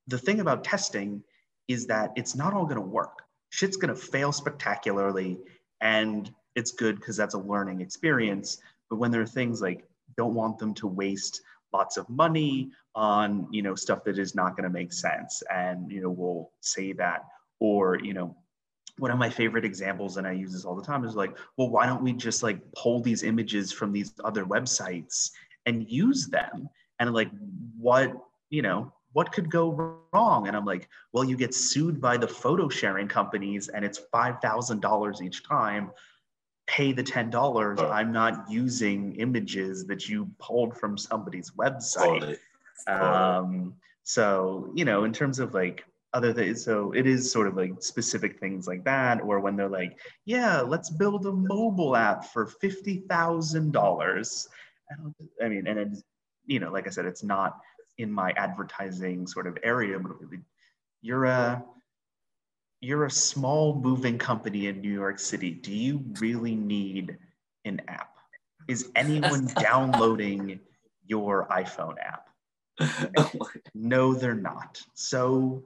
[0.06, 1.22] the thing about testing
[1.68, 3.22] is that it's not all going to work.
[3.50, 5.38] Shit's going to fail spectacularly,
[5.80, 8.58] and it's good because that's a learning experience.
[8.90, 9.87] But when there are things like
[10.18, 11.40] don't want them to waste
[11.72, 15.90] lots of money on you know stuff that is not going to make sense, and
[15.90, 17.24] you know we'll say that,
[17.60, 18.36] or you know
[18.98, 21.70] one of my favorite examples and i use this all the time is like well
[21.70, 25.30] why don't we just like pull these images from these other websites
[25.66, 27.30] and use them and like
[27.78, 28.12] what
[28.50, 30.48] you know what could go wrong?
[30.48, 35.22] And I'm like, well, you get sued by the photo sharing companies and it's $5,000
[35.22, 35.90] each time.
[36.68, 37.76] Pay the $10.
[37.78, 37.88] Oh.
[37.88, 42.36] I'm not using images that you pulled from somebody's website.
[42.86, 47.56] Um, so, you know, in terms of like other things, so it is sort of
[47.56, 52.26] like specific things like that, or when they're like, yeah, let's build a mobile app
[52.26, 54.46] for $50,000.
[55.42, 56.02] I mean, and it's,
[56.46, 57.58] you know, like I said, it's not
[57.96, 60.12] in my advertising sort of area, but
[61.02, 61.64] you're a
[62.80, 65.50] you're a small moving company in New York City.
[65.50, 67.16] Do you really need
[67.64, 68.14] an app?
[68.68, 70.60] Is anyone downloading
[71.06, 72.28] your iPhone app?
[73.74, 74.80] no, they're not.
[74.94, 75.64] So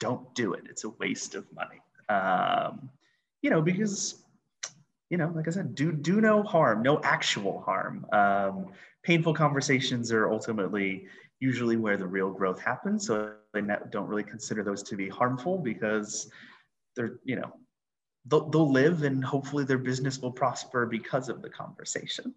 [0.00, 0.64] don't do it.
[0.68, 1.80] It's a waste of money.
[2.08, 2.90] Um,
[3.40, 4.22] you know, because
[5.08, 8.06] you know, like I said, do do no harm, no actual harm.
[8.12, 8.72] Um,
[9.02, 11.06] painful conversations are ultimately
[11.42, 13.04] usually where the real growth happens.
[13.08, 16.30] So I don't really consider those to be harmful because
[16.94, 17.52] they're, you know,
[18.26, 22.32] they'll, they'll live and hopefully their business will prosper because of the conversation.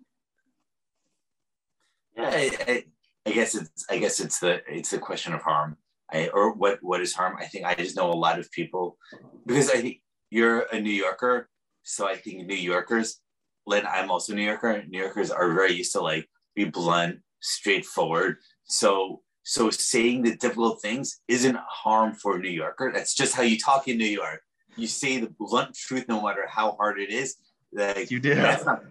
[2.17, 2.83] Yeah, I, I,
[3.27, 5.77] I guess it's I guess it's the it's the question of harm.
[6.11, 7.35] I, or what what is harm?
[7.39, 8.97] I think I just know a lot of people
[9.45, 11.49] because I think you're a New Yorker,
[11.83, 13.19] so I think New Yorkers,
[13.67, 14.83] Lynn, I'm also New Yorker.
[14.87, 18.37] New Yorkers are very used to like be blunt, straightforward.
[18.65, 22.91] So so saying the difficult things isn't harm for a New Yorker.
[22.93, 24.41] That's just how you talk in New York.
[24.75, 27.35] You say the blunt truth no matter how hard it is.
[27.71, 28.37] Like you did.
[28.37, 28.83] That's not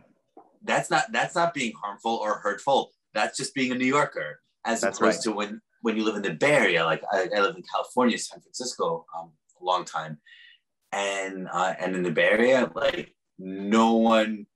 [0.63, 2.93] that's not that's not being harmful or hurtful.
[3.13, 4.41] That's just being a New Yorker.
[4.65, 5.33] As that's opposed right.
[5.33, 8.17] to when when you live in the Bay Area, like I, I live in California,
[8.17, 10.19] San Francisco, um, a long time,
[10.93, 14.47] and uh, and in the Bay Area, like no one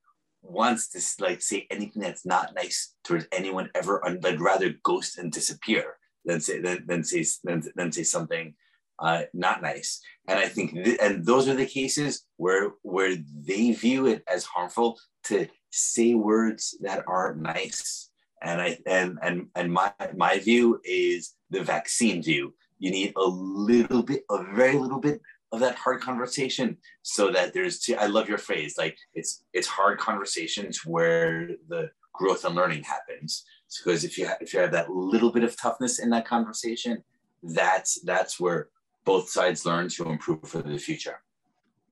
[0.42, 5.32] wants to like say anything that's not nice towards anyone ever, they'd rather ghost and
[5.32, 8.54] disappear than say than, than say than, than say something
[8.98, 10.00] uh, not nice.
[10.26, 13.16] And I think th- and those are the cases where where
[13.46, 18.10] they view it as harmful to say words that aren't nice.
[18.42, 22.54] And I and and and my my view is the vaccine view.
[22.78, 25.20] You need a little bit, a very little bit
[25.52, 29.98] of that hard conversation so that there's i love your phrase like it's it's hard
[29.98, 33.44] conversations where the growth and learning happens.
[33.78, 37.02] Because if you have, if you have that little bit of toughness in that conversation
[37.42, 38.68] that's that's where
[39.04, 41.20] both sides learn to improve for the future.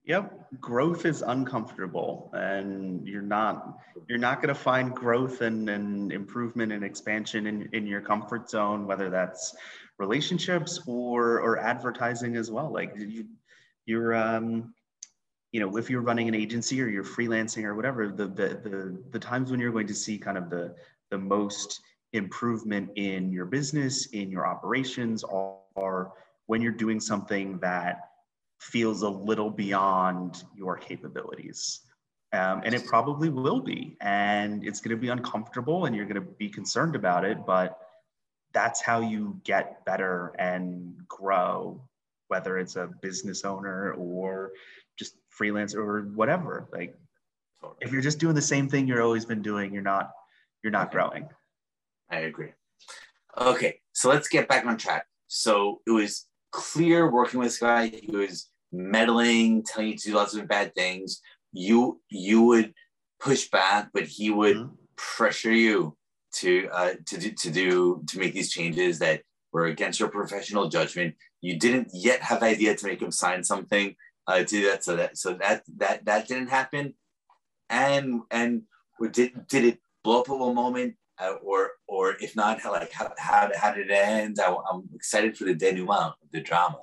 [0.05, 3.79] Yep, growth is uncomfortable, and you're not
[4.09, 8.51] you're not going to find growth and, and improvement and expansion in, in your comfort
[8.51, 9.55] zone, whether that's
[9.99, 12.73] relationships or or advertising as well.
[12.73, 13.27] Like you,
[13.87, 14.75] you're um,
[15.53, 19.03] you know, if you're running an agency or you're freelancing or whatever, the the the,
[19.11, 20.75] the times when you're going to see kind of the
[21.11, 21.81] the most
[22.13, 26.13] improvement in your business, in your operations, are
[26.47, 28.01] when you're doing something that
[28.61, 31.81] feels a little beyond your capabilities.
[32.33, 33.97] Um, and it probably will be.
[34.01, 37.47] And it's going to be uncomfortable and you're going to be concerned about it.
[37.47, 37.79] But
[38.53, 41.81] that's how you get better and grow,
[42.29, 44.53] whether it's a business owner or
[44.99, 46.69] just freelance or whatever.
[46.73, 46.97] Like,
[47.81, 50.11] if you're just doing the same thing you've always been doing, you're not
[50.63, 51.29] you're not growing.
[52.11, 52.53] I agree.
[53.39, 55.07] Okay, so let's get back on track.
[55.29, 57.89] So it was clear working with this guy.
[57.89, 61.21] He was meddling, telling you to do lots of bad things.
[61.53, 62.73] You you would
[63.21, 64.75] push back, but he would mm-hmm.
[64.97, 65.97] pressure you
[66.35, 69.23] to uh, to do to do to make these changes that
[69.57, 71.15] were against your professional judgment.
[71.41, 73.97] You didn't yet have idea to make him sign something
[74.27, 76.93] uh, to that, so that so that that that didn't happen.
[77.71, 78.63] And and
[79.13, 80.97] did did it blow up at one moment?
[81.19, 84.39] Uh, or or if not, how like how, how, how did it end?
[84.39, 86.81] I, am excited for the denouement, the drama.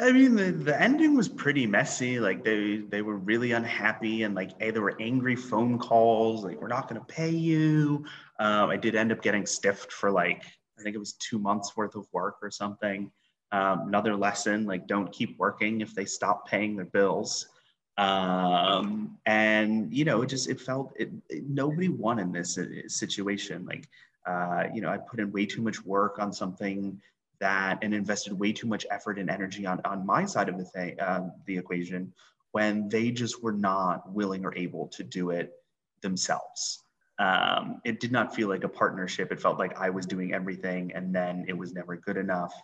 [0.00, 2.20] I mean, the, the ending was pretty messy.
[2.20, 6.44] Like they they were really unhappy, and like hey, there were angry phone calls.
[6.44, 8.04] Like we're not going to pay you.
[8.38, 10.44] Um, I did end up getting stiffed for like
[10.78, 13.10] I think it was two months worth of work or something.
[13.50, 17.48] Um, another lesson: like don't keep working if they stop paying their bills.
[17.96, 22.66] Um, and you know, it just it felt it, it nobody won in this uh,
[22.86, 23.64] situation.
[23.66, 23.88] Like
[24.26, 27.00] uh, you know, I put in way too much work on something
[27.40, 30.64] that and invested way too much effort and energy on, on my side of the
[30.64, 32.12] thing, um, the equation
[32.52, 35.52] when they just were not willing or able to do it
[36.00, 36.82] themselves.
[37.18, 39.32] Um, it did not feel like a partnership.
[39.32, 42.54] It felt like I was doing everything and then it was never good enough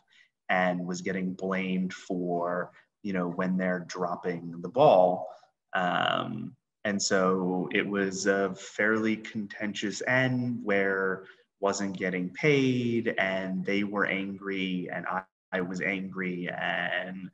[0.49, 2.71] and was getting blamed for,
[3.03, 5.27] you know, when they're dropping the ball.
[5.75, 11.25] Um, and so it was a fairly contentious end where
[11.61, 17.31] wasn't getting paid and they were angry and I, I was angry and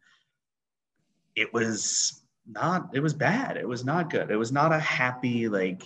[1.35, 5.49] it was not it was bad it was not good it was not a happy
[5.49, 5.83] like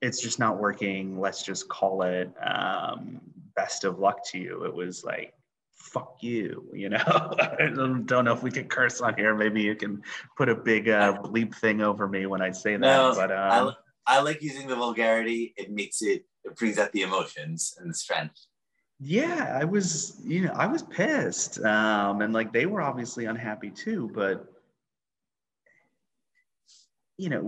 [0.00, 1.20] it's just not working.
[1.20, 3.20] Let's just call it um,
[3.56, 4.64] best of luck to you.
[4.64, 5.34] It was like
[5.74, 6.98] fuck you you know?
[7.06, 7.70] I
[8.04, 9.34] don't know if we can curse on here.
[9.34, 10.02] Maybe you can
[10.36, 13.74] put a big uh, bleep thing over me when i say that no, but um,
[14.06, 15.54] I, I like using the vulgarity.
[15.56, 18.46] It makes it it brings out the emotions and the strength.
[19.00, 23.70] Yeah i was you know i was pissed um and like they were obviously unhappy
[23.70, 24.52] too but
[27.16, 27.40] you know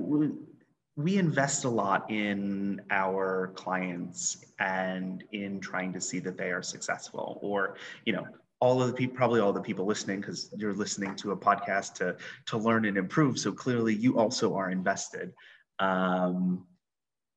[1.02, 6.62] we, invest a lot in our clients and in trying to see that they are
[6.62, 8.26] successful or you know
[8.60, 11.94] all of the people probably all the people listening because you're listening to a podcast
[11.94, 15.32] to to learn and improve so clearly you also are invested
[15.78, 16.66] um,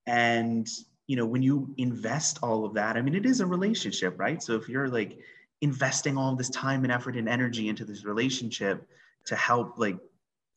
[0.06, 0.68] and
[1.08, 4.42] you know, when you invest all of that, I mean, it is a relationship, right?
[4.42, 5.20] So if you're like
[5.62, 8.88] investing all this time and effort and energy into this relationship
[9.26, 9.98] to help like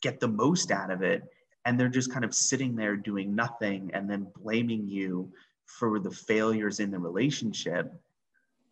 [0.02, 1.24] get the most out of it,
[1.66, 5.30] and they're just kind of sitting there doing nothing and then blaming you
[5.66, 7.92] for the failures in the relationship,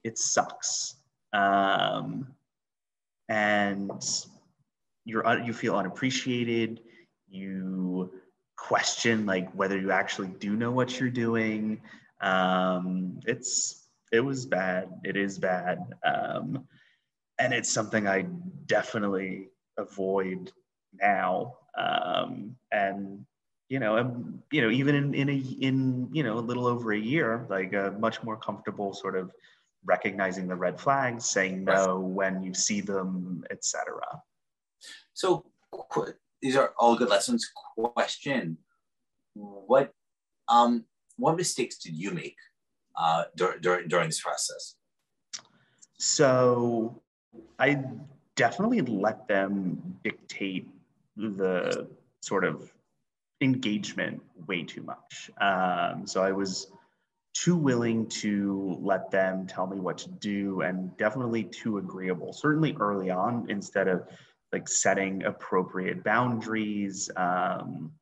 [0.05, 0.95] it sucks.
[1.33, 2.29] Um,
[3.29, 4.01] and
[5.05, 6.81] you're you feel unappreciated.
[7.29, 8.13] You
[8.57, 11.83] question like whether you actually do know what you're doing.
[12.21, 14.89] Um, it's it was bad.
[15.03, 16.65] It is bad, um,
[17.41, 18.27] and it's something I
[18.67, 20.53] definitely avoid
[20.93, 21.57] now.
[21.79, 23.25] Um, and
[23.69, 26.93] you know, I'm, you know, even in in a in you know a little over
[26.93, 29.31] a year, like a much more comfortable sort of
[29.85, 34.01] recognizing the red flags, saying no when you see them, etc.
[35.13, 35.47] So
[36.41, 37.51] these are all good lessons.
[37.77, 38.59] Question:
[39.35, 39.93] What
[40.49, 40.85] um
[41.17, 42.37] what mistakes did you make
[42.97, 44.77] uh, dur- during during this process?
[45.99, 47.01] So
[47.59, 47.83] I
[48.37, 50.69] definitely let them dictate
[51.17, 51.89] the
[52.21, 52.73] sort of
[53.41, 55.31] engagement way too much.
[55.41, 56.69] Um, so I was
[57.35, 62.77] too willing to let them tell me what to do and definitely too agreeable, certainly
[62.79, 64.07] early on, instead of
[64.53, 67.11] like setting appropriate boundaries.
[67.17, 67.93] Um,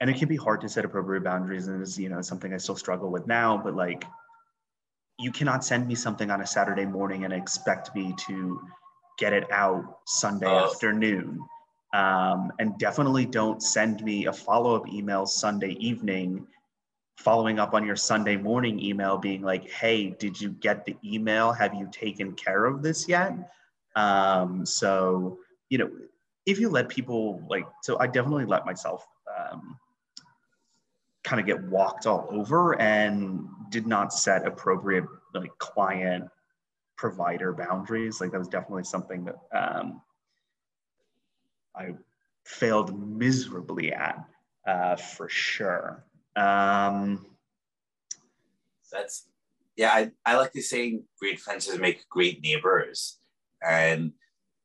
[0.00, 2.58] and it can be hard to set appropriate boundaries and is you know something I
[2.58, 3.56] still struggle with now.
[3.56, 4.04] But like,
[5.18, 8.60] you cannot send me something on a Saturday morning and expect me to
[9.18, 10.66] get it out Sunday oh.
[10.66, 11.40] afternoon.
[11.92, 16.46] Um, and definitely don't send me a follow up email Sunday evening
[17.16, 21.52] following up on your Sunday morning email being like, hey, did you get the email?
[21.52, 23.32] Have you taken care of this yet?
[23.94, 25.38] Um, so,
[25.70, 25.90] you know,
[26.44, 29.06] if you let people like, so I definitely let myself
[29.36, 29.78] um,
[31.24, 36.24] kind of get walked all over and did not set appropriate like client
[36.96, 38.20] provider boundaries.
[38.20, 40.02] Like that was definitely something that um,
[41.76, 41.94] I
[42.44, 44.24] failed miserably at
[44.66, 46.04] uh, for sure.
[46.34, 47.26] Um,
[48.90, 49.28] That's
[49.76, 49.90] yeah.
[49.92, 53.18] I, I like to say great fences make great neighbors,
[53.66, 54.12] and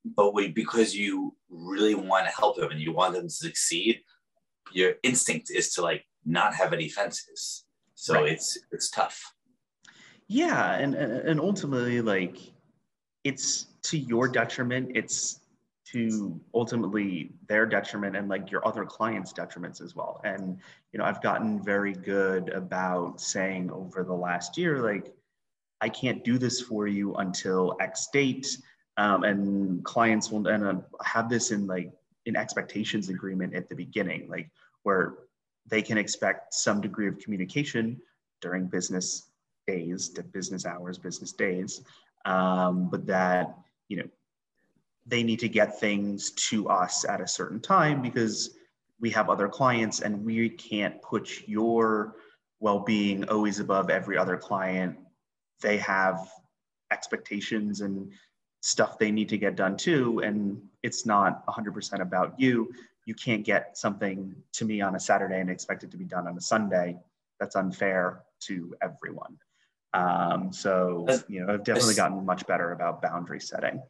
[0.06, 4.02] but we because you really want to help them and you want them to succeed,
[4.74, 7.66] your instinct is to like not have any fences.
[7.96, 8.32] So right.
[8.32, 9.34] it's it's tough.
[10.28, 12.38] Yeah, and and ultimately, like
[13.24, 14.94] it's to your detriment.
[14.96, 15.41] It's
[15.92, 20.22] to ultimately their detriment and like your other clients' detriments as well.
[20.24, 20.58] And
[20.92, 25.14] you know, I've gotten very good about saying over the last year, like,
[25.82, 28.58] I can't do this for you until X date.
[28.98, 31.92] Um, and clients will and uh, have this in like
[32.26, 34.50] an expectations agreement at the beginning, like
[34.84, 35.16] where
[35.68, 38.00] they can expect some degree of communication
[38.42, 39.32] during business
[39.66, 41.82] days, business hours, business days,
[42.26, 44.10] um, but that you know
[45.06, 48.52] they need to get things to us at a certain time because
[49.00, 52.16] we have other clients and we can't put your
[52.60, 54.98] well-being always above every other client.
[55.62, 56.30] They have
[56.92, 58.12] expectations and
[58.62, 62.72] stuff they need to get done too and it's not 100% about you.
[63.06, 66.28] You can't get something to me on a saturday and expect it to be done
[66.28, 66.96] on a sunday.
[67.40, 69.38] That's unfair to everyone.
[69.94, 73.82] Um, so you know i've definitely gotten much better about boundary setting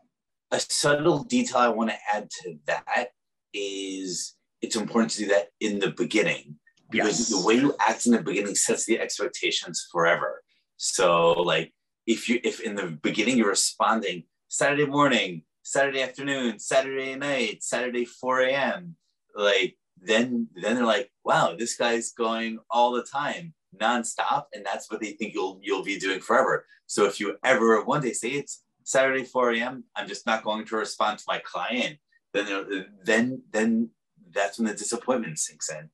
[0.51, 3.09] a subtle detail I want to add to that
[3.53, 6.55] is it's important to do that in the beginning
[6.89, 7.29] because yes.
[7.29, 10.43] the way you act in the beginning sets the expectations forever.
[10.77, 11.73] So like
[12.05, 18.05] if you if in the beginning you're responding Saturday morning, Saturday afternoon, Saturday night, Saturday
[18.05, 18.95] 4 a.m.,
[19.35, 24.91] like then then they're like, wow, this guy's going all the time, nonstop, and that's
[24.91, 26.65] what they think you'll you'll be doing forever.
[26.87, 29.83] So if you ever one day say it's Saturday 4 a.m.
[29.95, 31.97] I'm just not going to respond to my client.
[32.33, 33.89] Then then then
[34.33, 35.89] that's when the disappointment sinks in.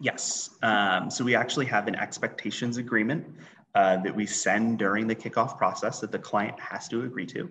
[0.00, 0.50] Yes.
[0.62, 3.26] Um, so we actually have an expectations agreement
[3.74, 7.48] uh, that we send during the kickoff process that the client has to agree to,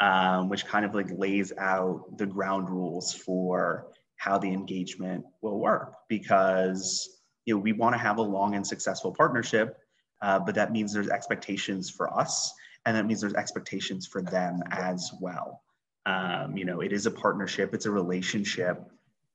[0.00, 5.60] um, which kind of like lays out the ground rules for how the engagement will
[5.60, 5.94] work.
[6.08, 9.76] Because you know we want to have a long and successful partnership,
[10.22, 12.52] uh, but that means there's expectations for us
[12.86, 15.62] and that means there's expectations for them as well.
[16.06, 18.78] Um, you know it is a partnership it's a relationship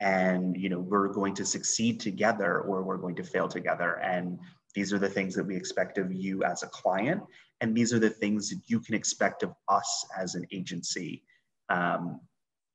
[0.01, 3.99] and you know we're going to succeed together or we're going to fail together.
[4.03, 4.39] And
[4.75, 7.23] these are the things that we expect of you as a client
[7.61, 11.23] and these are the things that you can expect of us as an agency
[11.69, 12.19] um,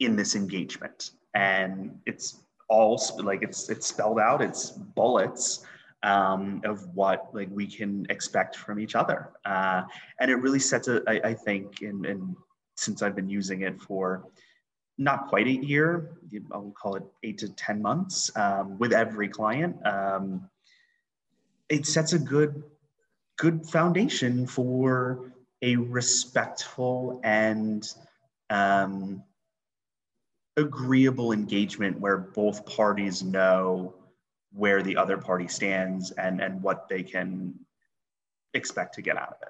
[0.00, 1.10] in this engagement.
[1.34, 5.66] And it's all like it's it's spelled out it's bullets
[6.04, 9.30] um, of what like we can expect from each other.
[9.44, 9.82] Uh,
[10.20, 12.36] and it really sets a, I, I think, in, in
[12.76, 14.26] since I've been using it for
[14.98, 16.18] not quite a year,
[16.52, 19.76] I'll call it eight to 10 months um, with every client.
[19.84, 20.48] Um,
[21.68, 22.62] it sets a good,
[23.38, 25.32] good foundation for
[25.62, 27.88] a respectful and
[28.50, 29.22] um,
[30.56, 33.94] agreeable engagement where both parties know
[34.54, 37.54] where the other party stands and and what they can
[38.54, 39.48] expect to get out of it.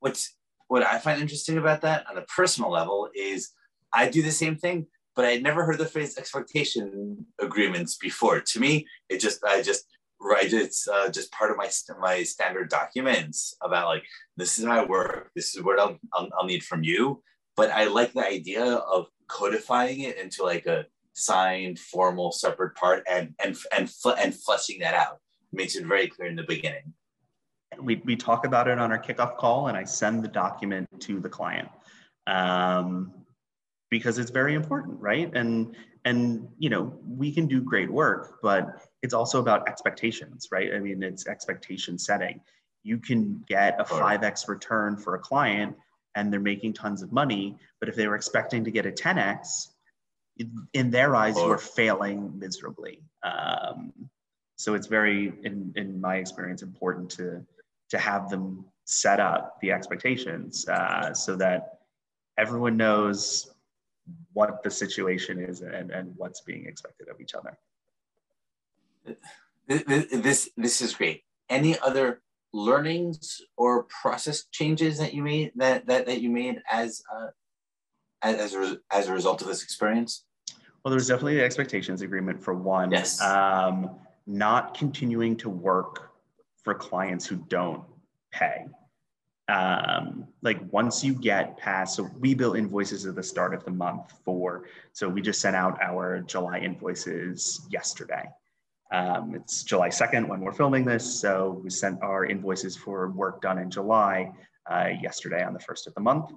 [0.00, 0.34] What's
[0.72, 3.50] what i find interesting about that on a personal level is
[3.92, 8.40] i do the same thing but i had never heard the phrase expectation agreements before.
[8.40, 9.84] To me it just i just
[10.18, 11.68] write it's uh, just part of my
[12.00, 14.04] my standard documents about like
[14.36, 17.22] this is i work this is what I'll, I'll, I'll need from you.
[17.54, 23.04] But i like the idea of codifying it into like a signed, formal, separate part,
[23.08, 25.18] and and and and fleshing that out
[25.52, 26.92] makes it very clear in the beginning.
[27.80, 31.20] We we talk about it on our kickoff call, and I send the document to
[31.20, 31.68] the client
[32.26, 33.12] um,
[33.90, 35.30] because it's very important, right?
[35.34, 40.74] And and you know we can do great work, but it's also about expectations, right?
[40.74, 42.40] I mean, it's expectation setting.
[42.82, 45.76] You can get a five x return for a client,
[46.14, 49.68] and they're making tons of money, but if they were expecting to get a 10x,
[50.72, 53.02] in their eyes, you are failing miserably.
[53.22, 53.92] Um,
[54.56, 57.44] so it's very, in, in my experience, important to
[57.90, 61.80] to have them set up the expectations uh, so that
[62.38, 63.52] everyone knows
[64.32, 67.56] what the situation is and, and what's being expected of each other.
[69.68, 71.22] This this is great.
[71.50, 72.22] Any other
[72.54, 77.28] learnings or process changes that you made that that, that you made as uh,
[78.22, 80.24] as a, as a result of this experience?
[80.84, 82.90] Well, there was definitely the expectations agreement for one.
[82.90, 83.20] Yes.
[83.20, 83.90] Um,
[84.26, 86.12] not continuing to work
[86.62, 87.84] for clients who don't
[88.32, 88.66] pay.
[89.48, 93.70] Um, like once you get past, so we bill invoices at the start of the
[93.70, 98.28] month for, so we just sent out our July invoices yesterday.
[98.92, 101.20] Um, it's July 2nd when we're filming this.
[101.20, 104.32] So we sent our invoices for work done in July
[104.70, 106.30] uh, yesterday on the first of the month.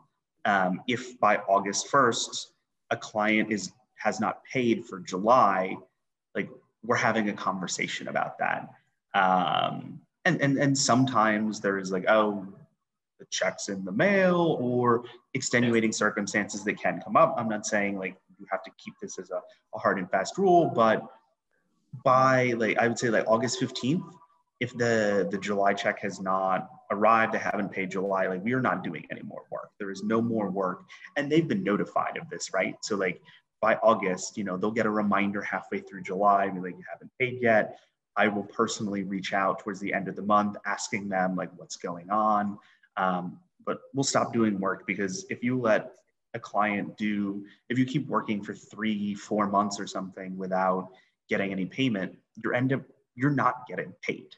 [0.45, 2.47] Um, if by August 1st,
[2.91, 5.75] a client is has not paid for July,
[6.35, 6.49] like
[6.83, 8.69] we're having a conversation about that.
[9.13, 12.45] Um, and, and, and sometimes there's like, oh,
[13.19, 17.35] the checks in the mail or extenuating circumstances that can come up.
[17.37, 19.41] I'm not saying like you have to keep this as a,
[19.73, 21.05] a hard and fast rule, but
[22.03, 24.03] by like I would say like August 15th,
[24.59, 28.61] if the the July check has not arrived, they haven't paid July, like we are
[28.61, 29.69] not doing any more work.
[29.79, 30.83] There is no more work,
[31.17, 32.75] and they've been notified of this, right?
[32.81, 33.21] So like
[33.61, 37.11] by August, you know, they'll get a reminder halfway through July, be like, you haven't
[37.19, 37.79] paid yet.
[38.17, 41.75] I will personally reach out towards the end of the month, asking them like what's
[41.75, 42.57] going on.
[42.95, 45.93] Um, but we'll stop doing work because if you let
[46.33, 50.89] a client do, if you keep working for three, four months or something without
[51.27, 52.81] getting any payment, you're end up
[53.15, 54.35] you're not getting paid.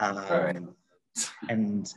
[0.00, 0.56] Um, right.
[1.48, 1.92] And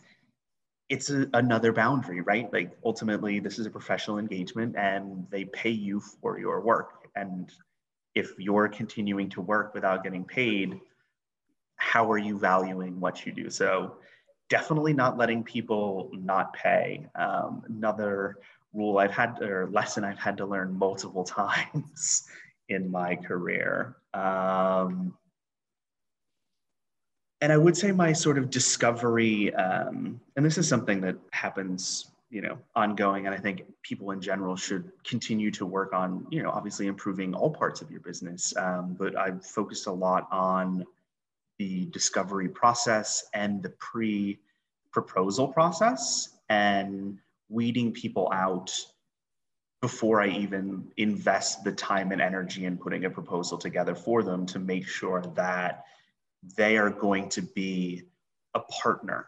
[0.89, 2.51] it's a, another boundary, right?
[2.51, 7.07] Like ultimately, this is a professional engagement, and they pay you for your work.
[7.15, 7.51] And
[8.13, 10.79] if you're continuing to work without getting paid,
[11.77, 13.49] how are you valuing what you do?
[13.49, 13.97] So
[14.49, 17.07] definitely not letting people not pay.
[17.15, 18.37] Um, another
[18.73, 22.27] rule I've had or lesson I've had to learn multiple times
[22.69, 23.95] in my career.
[24.13, 25.17] Um,
[27.41, 32.11] and I would say my sort of discovery, um, and this is something that happens,
[32.29, 36.43] you know, ongoing, and I think people in general should continue to work on, you
[36.43, 38.55] know, obviously improving all parts of your business.
[38.55, 40.85] Um, but I've focused a lot on
[41.57, 47.17] the discovery process and the pre-proposal process, and
[47.49, 48.71] weeding people out
[49.81, 54.45] before I even invest the time and energy in putting a proposal together for them
[54.45, 55.85] to make sure that
[56.57, 58.03] they are going to be
[58.53, 59.27] a partner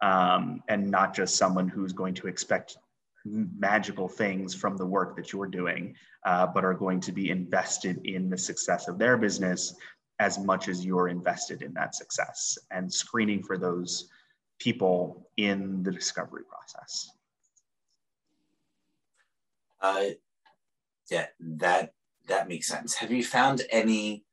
[0.00, 2.76] um, and not just someone who's going to expect
[3.24, 5.94] magical things from the work that you're doing,
[6.24, 9.74] uh, but are going to be invested in the success of their business
[10.18, 14.08] as much as you're invested in that success and screening for those
[14.58, 17.10] people in the discovery process.
[19.80, 20.14] Uh,
[21.10, 21.92] yeah, that
[22.28, 22.94] that makes sense.
[22.94, 24.24] Have you found any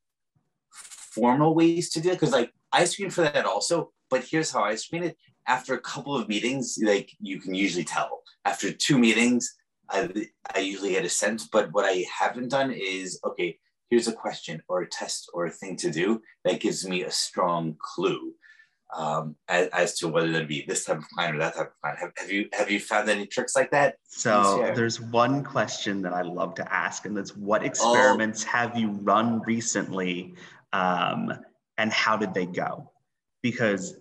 [1.13, 2.13] formal ways to do it?
[2.13, 5.17] Because like I screen for that also, but here's how I screen it.
[5.47, 8.21] After a couple of meetings, like you can usually tell.
[8.45, 9.55] After two meetings,
[9.89, 10.09] I,
[10.53, 11.47] I usually get a sense.
[11.47, 13.57] But what I haven't done is okay.
[13.89, 17.11] Here's a question or a test or a thing to do that gives me a
[17.11, 18.35] strong clue
[18.95, 21.81] um, as, as, to whether it be this type of client or that type of
[21.81, 21.99] client.
[21.99, 23.95] Have, have you have you found any tricks like that?
[24.07, 28.49] So there's one question that I love to ask, and that's what experiments oh.
[28.49, 30.33] have you run recently,
[30.73, 31.33] um,
[31.77, 32.91] and how did they go?
[33.41, 33.97] Because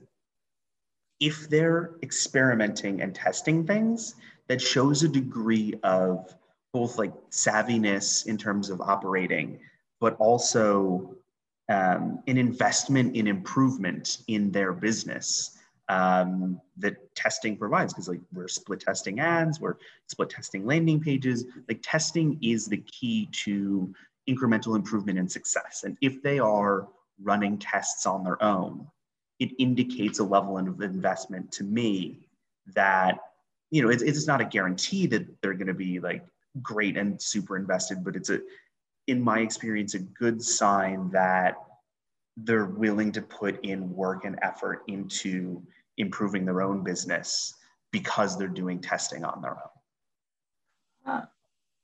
[1.21, 4.15] if they're experimenting and testing things,
[4.49, 6.35] that shows a degree of
[6.73, 9.59] both like savviness in terms of operating,
[10.01, 11.15] but also
[11.69, 15.59] um, an investment in improvement in their business
[15.89, 21.47] um, that testing provides because like we're split testing ads we're split testing landing pages
[21.69, 23.93] like testing is the key to
[24.29, 26.89] incremental improvement and success and if they are
[27.23, 28.87] running tests on their own
[29.39, 32.27] it indicates a level of investment to me
[32.75, 33.19] that
[33.71, 36.25] you know it's, it's not a guarantee that they're going to be like
[36.63, 38.41] great and super invested but it's a
[39.09, 41.57] in my experience, a good sign that
[42.37, 45.61] they're willing to put in work and effort into
[45.97, 47.55] improving their own business
[47.91, 51.15] because they're doing testing on their own.
[51.15, 51.25] Uh,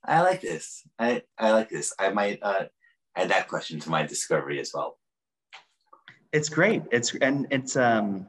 [0.04, 0.86] I like this.
[0.98, 1.92] I, I like this.
[1.98, 2.64] I might uh,
[3.16, 4.98] add that question to my discovery as well.
[6.32, 6.82] It's great.
[6.90, 8.26] It's and it's um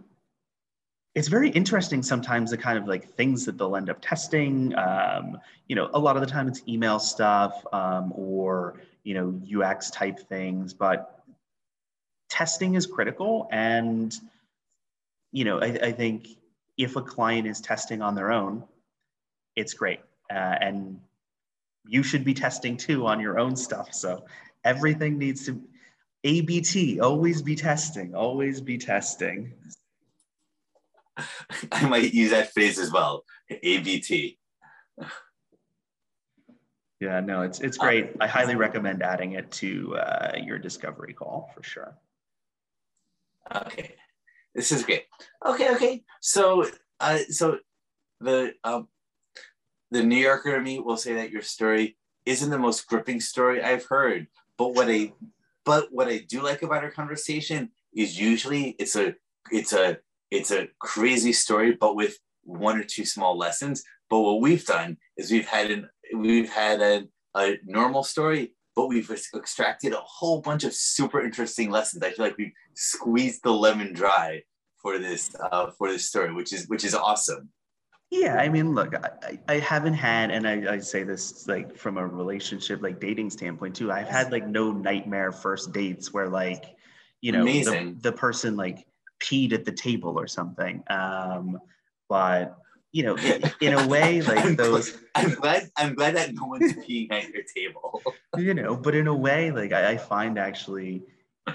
[1.16, 4.76] it's very interesting sometimes the kind of like things that they'll end up testing.
[4.76, 9.64] Um, you know, a lot of the time it's email stuff um, or you know
[9.64, 11.24] UX type things, but
[12.30, 13.48] testing is critical.
[13.52, 14.14] And
[15.32, 16.28] you know, I, I think
[16.78, 18.64] if a client is testing on their own,
[19.56, 20.02] it's great.
[20.30, 21.00] Uh, and
[21.88, 23.94] you should be testing too on your own stuff.
[23.94, 24.26] So
[24.64, 25.62] everything needs to
[26.24, 29.54] ABT, always be testing, always be testing.
[31.72, 33.24] I might use that phrase as well.
[33.50, 34.40] ABT.
[37.00, 38.12] Yeah, no, it's it's great.
[38.20, 41.96] I highly recommend adding it to uh, your discovery call for sure.
[43.54, 43.96] Okay,
[44.56, 45.04] this is great.
[45.46, 46.04] Okay, okay.
[46.22, 46.66] So,
[47.00, 47.60] uh, so
[48.22, 48.88] the um,
[49.96, 53.64] the New Yorker to me will say that your story isn't the most gripping story
[53.64, 54.28] I've heard,
[54.58, 55.14] but what I
[55.64, 59.16] but what I do like about our conversation is usually it's a
[59.52, 59.98] it's a
[60.32, 63.84] it's a crazy story, but with one or two small lessons.
[64.10, 68.88] But what we've done is we've had an we've had a, a normal story, but
[68.88, 72.04] we've extracted a whole bunch of super interesting lessons.
[72.04, 74.44] I feel like we've squeezed the lemon dry
[74.82, 77.50] for this uh, for this story, which is which is awesome.
[78.16, 81.98] Yeah, I mean, look, I, I haven't had, and I, I say this like from
[81.98, 83.92] a relationship, like dating standpoint too.
[83.92, 86.64] I've had like no nightmare first dates where like,
[87.20, 88.88] you know, the, the, person like
[89.22, 90.82] peed at the table or something.
[90.90, 91.60] Um,
[92.08, 92.58] but
[92.94, 94.92] you know, in, in a way, like I'm those.
[94.92, 95.72] Glad, I'm glad.
[95.76, 98.02] I'm glad that no one's peeing at your table.
[98.38, 101.04] You know, but in a way, like I, I find actually,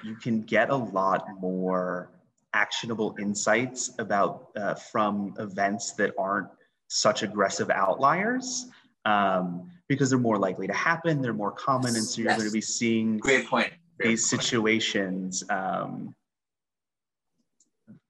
[0.02, 2.10] you can get a lot more
[2.54, 6.48] actionable insights about uh, from events that aren't
[6.88, 8.66] such aggressive outliers
[9.04, 12.38] um, because they're more likely to happen they're more common and so you're yes.
[12.38, 14.42] going to be seeing great point great these point.
[14.42, 16.14] situations um,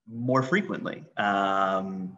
[0.09, 2.17] more frequently um,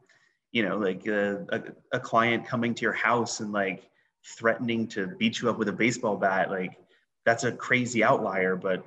[0.53, 3.91] you know like a, a, a client coming to your house and like
[4.39, 6.79] threatening to beat you up with a baseball bat like
[7.27, 8.85] that's a crazy outlier but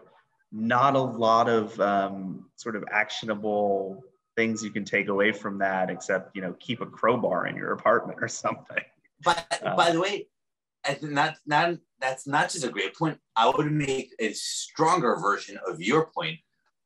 [0.52, 4.04] not a lot of um, sort of actionable
[4.36, 7.72] things you can take away from that except you know keep a crowbar in your
[7.72, 8.84] apartment or something.
[9.24, 10.28] But um, by the way
[11.02, 13.18] not not that's not just a great point.
[13.36, 16.40] I would make a stronger version of your point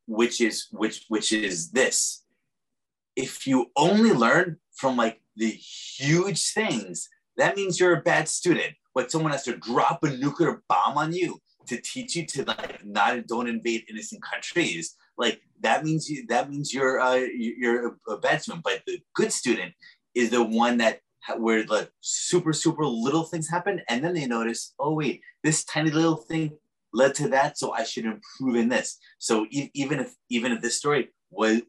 [0.08, 2.24] which is which which is this.
[3.16, 8.74] If you only learn from like the huge things that means you're a bad student.
[8.94, 11.40] But someone has to drop a nuclear bomb on you
[11.70, 14.96] to teach you to like not don't invade innocent countries.
[15.18, 19.32] Like that means you that means you're uh, you're a bad student but the good
[19.32, 19.74] student
[20.16, 21.02] is the one that
[21.38, 25.92] where the super super little things happen and then they notice oh wait this tiny
[25.92, 26.58] little thing
[26.94, 28.98] led to that so i should improve in this.
[29.20, 31.62] So e- even if even if this story was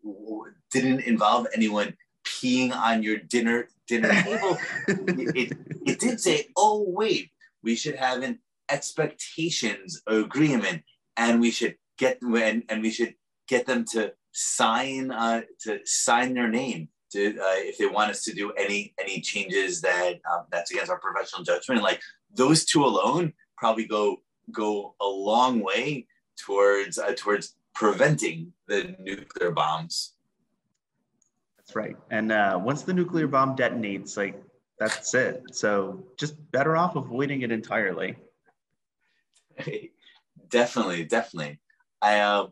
[0.72, 6.84] didn't involve anyone peeing on your dinner dinner table it, it, it did say oh
[6.86, 7.30] wait
[7.62, 8.38] we should have an
[8.70, 10.82] expectations agreement
[11.16, 13.14] and we should get and, and we should
[13.48, 18.24] get them to sign uh, to sign their name to uh, if they want us
[18.24, 21.82] to do any any changes that um, that's against our professional judgment.
[21.82, 22.00] Like
[22.34, 24.18] those two alone probably go
[24.52, 26.06] go a long way
[26.38, 30.14] towards uh, towards preventing the nuclear bombs.
[31.56, 31.96] That's right.
[32.10, 34.40] And uh, once the nuclear bomb detonates like
[34.78, 35.42] that's it.
[35.52, 38.16] So just better off avoiding it entirely
[40.48, 41.60] definitely, definitely.
[42.02, 42.48] I uh,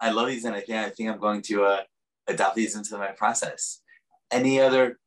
[0.00, 1.82] I love these, and I think I think I'm going to uh,
[2.28, 3.80] adopt these into my process.
[4.30, 4.98] Any other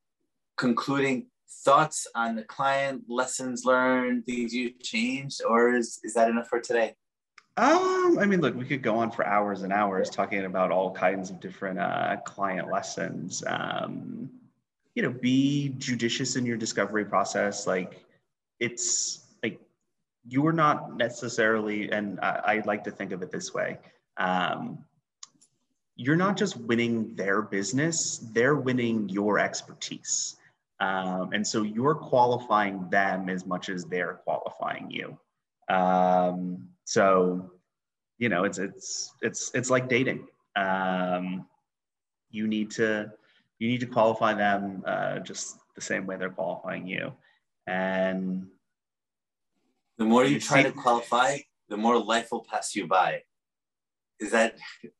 [0.58, 1.28] concluding
[1.64, 6.60] thoughts on the client, lessons learned, things you changed, or is is that enough for
[6.60, 6.96] today?
[7.58, 10.94] Um, I mean, look, we could go on for hours and hours talking about all
[10.94, 13.44] kinds of different uh, client lessons.
[13.48, 14.30] Um,
[14.94, 17.66] you know, be judicious in your discovery process.
[17.66, 18.04] Like,
[18.60, 19.25] it's
[20.28, 23.78] you're not necessarily, and I, I, like to think of it this way.
[24.18, 24.84] Um,
[25.96, 30.36] you're not just winning their business, they're winning your expertise.
[30.80, 35.18] Um, and so you're qualifying them as much as they're qualifying you.
[35.74, 37.52] Um, so,
[38.18, 40.28] you know, it's, it's, it's, it's like dating.
[40.56, 41.46] Um,
[42.30, 43.12] you need to,
[43.60, 47.14] you need to qualify them uh, just the same way they're qualifying you.
[47.68, 48.48] And
[49.98, 51.38] the more you try to qualify,
[51.70, 53.22] the more life will pass you by.
[54.20, 54.56] Is that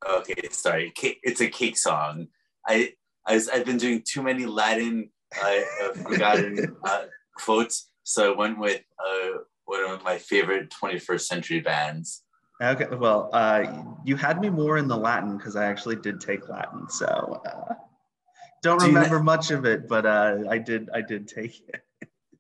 [0.08, 0.50] okay?
[0.52, 0.94] Sorry,
[1.24, 2.28] it's a cake song.
[2.68, 2.94] I,
[3.26, 5.10] I was, I've been doing too many Latin
[5.42, 7.06] uh, forgotten uh,
[7.38, 12.24] quotes, so I went with uh, one of my favorite 21st century bands.
[12.62, 16.48] Okay, well, uh, you had me more in the Latin because I actually did take
[16.48, 17.74] Latin, so uh,
[18.64, 20.90] don't do remember much of it, but uh, I did.
[20.94, 21.82] I did take it.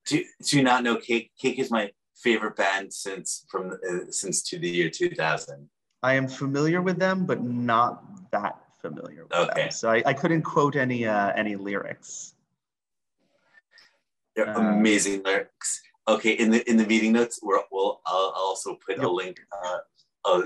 [0.06, 1.32] Do, do you not know Cake?
[1.40, 5.70] Cake is my favorite band since from uh, since to the year 2000?
[6.04, 9.64] I am familiar with them, but not that familiar with okay.
[9.64, 9.72] them.
[9.72, 12.36] So I, I couldn't quote any uh, any lyrics.
[14.36, 15.82] They're uh, amazing lyrics.
[16.08, 19.06] Okay, in the in the meeting notes, we're, we'll I'll, also put Yep.
[19.06, 19.78] a link, uh,
[20.26, 20.42] a,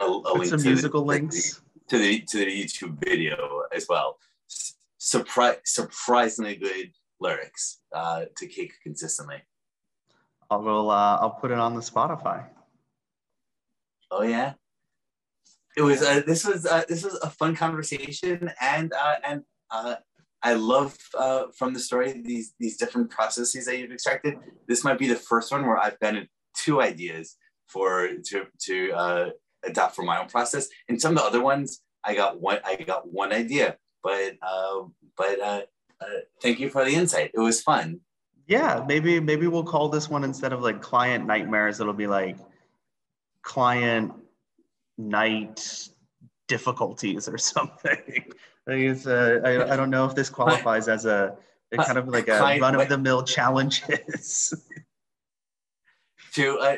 [0.00, 1.62] a, a link some to musical the, links.
[1.88, 4.18] to the to the YouTube video as well.
[4.98, 6.90] Surprise, surprisingly good
[7.20, 9.42] lyrics uh, to Cake consistently.
[10.50, 10.90] I'll go.
[10.90, 12.46] Uh, I'll put it on the Spotify.
[14.10, 14.54] Oh yeah,
[15.76, 16.02] it was.
[16.02, 19.96] Uh, this was uh, this was a fun conversation, and uh, and uh,
[20.42, 24.36] I love uh, from the story these these different processes that you've extracted.
[24.68, 27.36] This might be the first one where I've been two ideas
[27.68, 29.32] for to to
[29.64, 30.68] adopt for my own process.
[30.88, 32.60] And some of the other ones, I got one.
[32.64, 34.34] I got one idea, but
[35.16, 35.68] but
[36.40, 37.32] thank you for the insight.
[37.34, 38.00] It was fun.
[38.46, 41.80] Yeah, maybe maybe we'll call this one instead of like client nightmares.
[41.80, 42.38] It'll be like
[43.42, 44.12] client
[44.98, 45.88] night
[46.48, 48.24] difficulties or something.
[48.68, 51.36] I, think it's, uh, I, I don't know if this qualifies as a,
[51.72, 54.54] a kind of like a run of the mill challenges.
[56.34, 56.76] to uh,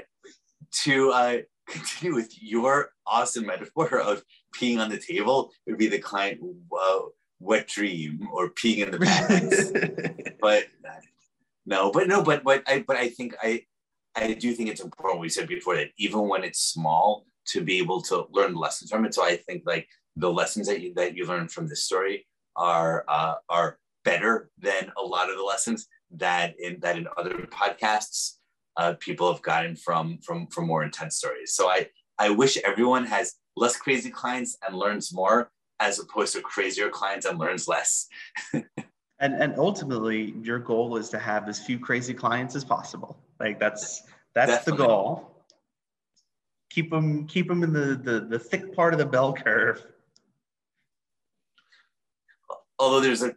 [0.71, 4.23] to uh, continue with your awesome metaphor of
[4.57, 6.41] peeing on the table it would be the client
[6.73, 7.01] uh,
[7.41, 9.73] wet dream or peeing in the pants
[10.41, 10.93] but uh,
[11.69, 13.63] no but no but but I but I think I
[14.17, 17.79] I do think it's important we said before that even when it's small to be
[17.79, 21.15] able to learn lessons from it so I think like the lessons that you that
[21.17, 25.87] you learn from this story are uh, are better than a lot of the lessons
[26.11, 28.39] that in that in other podcasts
[28.79, 31.53] uh, people have gotten from from from more intense stories.
[31.55, 31.89] So I
[32.19, 35.51] I wish everyone has less crazy clients and learns more,
[35.81, 38.09] as opposed to crazier clients and learns less.
[39.21, 43.19] and and ultimately your goal is to have as few crazy clients as possible.
[43.41, 44.03] Like that's
[44.35, 44.79] that's Definitely.
[44.79, 45.45] the goal.
[46.71, 49.85] Keep them keep them in the, the the thick part of the bell curve.
[52.79, 53.35] Although there's a,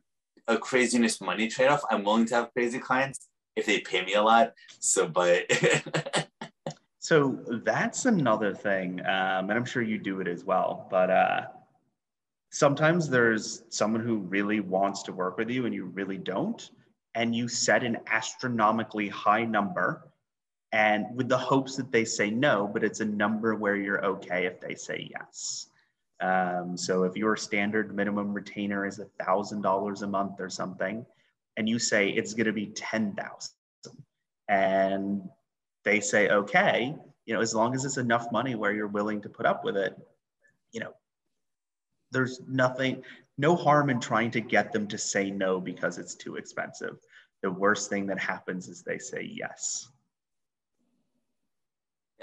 [0.47, 4.13] a craziness money trade off, I'm willing to have crazy clients if they pay me
[4.13, 4.53] a lot.
[4.79, 5.49] So, but
[7.01, 10.87] So that's another thing, um, and I'm sure you do it as well.
[10.91, 11.41] But uh,
[12.51, 16.69] sometimes there's someone who really wants to work with you, and you really don't,
[17.15, 20.07] and you set an astronomically high number,
[20.71, 24.45] and with the hopes that they say no, but it's a number where you're okay
[24.45, 25.67] if they say yes.
[26.21, 31.05] Um, so if your standard minimum retainer is a thousand dollars a month or something,
[31.57, 33.55] and you say it's going to be ten thousand,
[34.47, 35.27] and
[35.83, 36.93] they say okay
[37.25, 39.77] you know as long as it's enough money where you're willing to put up with
[39.77, 39.97] it
[40.71, 40.93] you know
[42.11, 43.03] there's nothing
[43.37, 46.97] no harm in trying to get them to say no because it's too expensive
[47.41, 49.89] the worst thing that happens is they say yes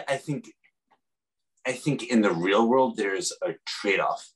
[0.07, 0.53] I think
[1.67, 4.27] I think in the real world there's a trade off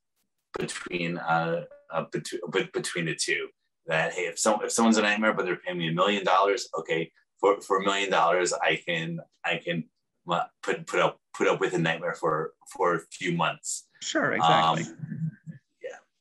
[0.59, 2.41] between uh, uh between
[2.73, 3.49] between the two.
[3.87, 6.69] That hey, if some if someone's a nightmare but they're paying me a million dollars,
[6.79, 9.85] okay, for for a million dollars I can I can
[10.31, 13.89] uh, put put up put up with a nightmare for for a few months.
[14.01, 15.31] sure exactly Um.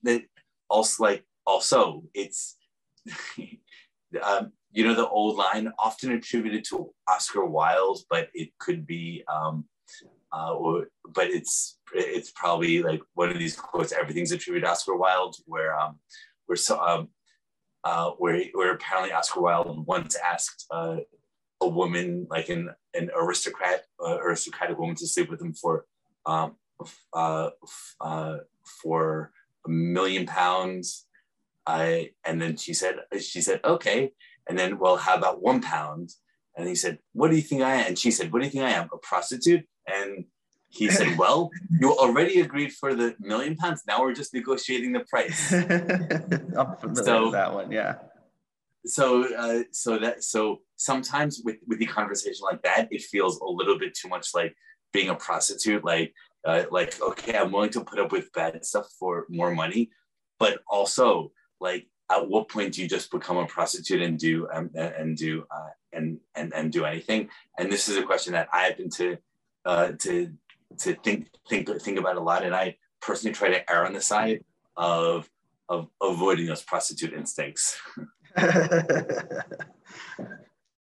[0.04, 0.24] That
[0.70, 2.58] also like also it's
[4.24, 9.24] um, you know the old line often attributed to Oscar Wilde, but it could be
[9.28, 9.66] um,
[10.34, 13.92] uh, or, but it's it's probably like one of these quotes.
[13.92, 16.00] Everything's attributed to Oscar Wilde, where um,
[16.46, 17.10] where so um,
[17.84, 20.98] uh, where where apparently Oscar Wilde once asked uh,
[21.62, 25.86] a woman like an an aristocrat uh, aristocratic woman to sleep with him for
[26.26, 26.56] um,
[27.14, 27.50] uh,
[28.00, 29.32] uh, for
[29.66, 31.06] a million pounds.
[31.66, 34.12] I and then she said she said okay,
[34.48, 36.12] and then well how about one pound?
[36.58, 37.88] And he said what do you think I am?
[37.88, 39.66] And she said what do you think I am a prostitute?
[39.88, 40.26] And
[40.70, 43.84] he said well you already agreed for the million pounds.
[43.88, 45.52] Now we're just negotiating the price.
[45.54, 47.96] i'm So- with that one yeah
[48.86, 53.46] so uh, so that so sometimes with with the conversation like that it feels a
[53.46, 54.56] little bit too much like
[54.92, 56.14] being a prostitute like
[56.46, 59.90] uh, like okay i'm willing to put up with bad stuff for more money
[60.40, 64.70] but also like at what point do you just become a prostitute and do um,
[64.76, 67.30] and do uh, and and and do anything?
[67.58, 69.18] And this is a question that i've been to
[69.66, 70.34] uh, to
[70.80, 74.02] to think think think about a lot and i personally try to err on the
[74.02, 74.44] side
[74.76, 75.30] of
[75.70, 77.80] of avoiding those prostitute instincts.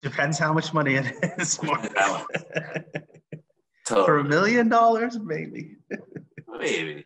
[0.01, 1.05] Depends how much money it
[1.37, 1.59] is.
[3.89, 5.75] That For a million dollars, maybe.
[6.47, 7.05] maybe.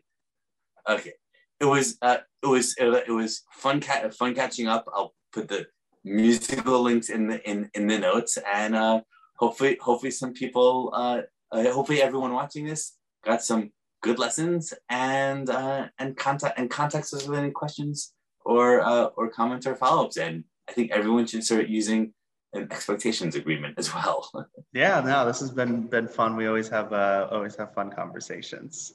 [0.88, 1.12] Okay.
[1.60, 4.84] It was uh it was it, was fun cat fun catching up.
[4.92, 5.66] I'll put the
[6.04, 9.00] musical links in the in in the notes and uh
[9.36, 13.70] hopefully hopefully some people uh, uh hopefully everyone watching this got some
[14.00, 18.14] good lessons and uh and contact and contact us with any questions
[18.44, 22.14] or uh or comments or follow-ups and I think everyone should start using
[22.52, 24.30] an expectations agreement as well.
[24.72, 26.36] yeah, no, this has been been fun.
[26.36, 28.94] We always have uh, always have fun conversations.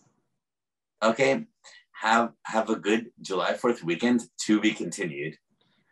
[1.01, 1.45] Okay,
[1.91, 4.23] have have a good July Fourth weekend.
[4.45, 5.37] To be continued.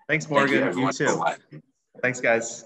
[0.07, 0.73] Thanks, Morgan.
[0.73, 1.61] Thank you, you too.
[2.01, 2.65] Thanks, guys.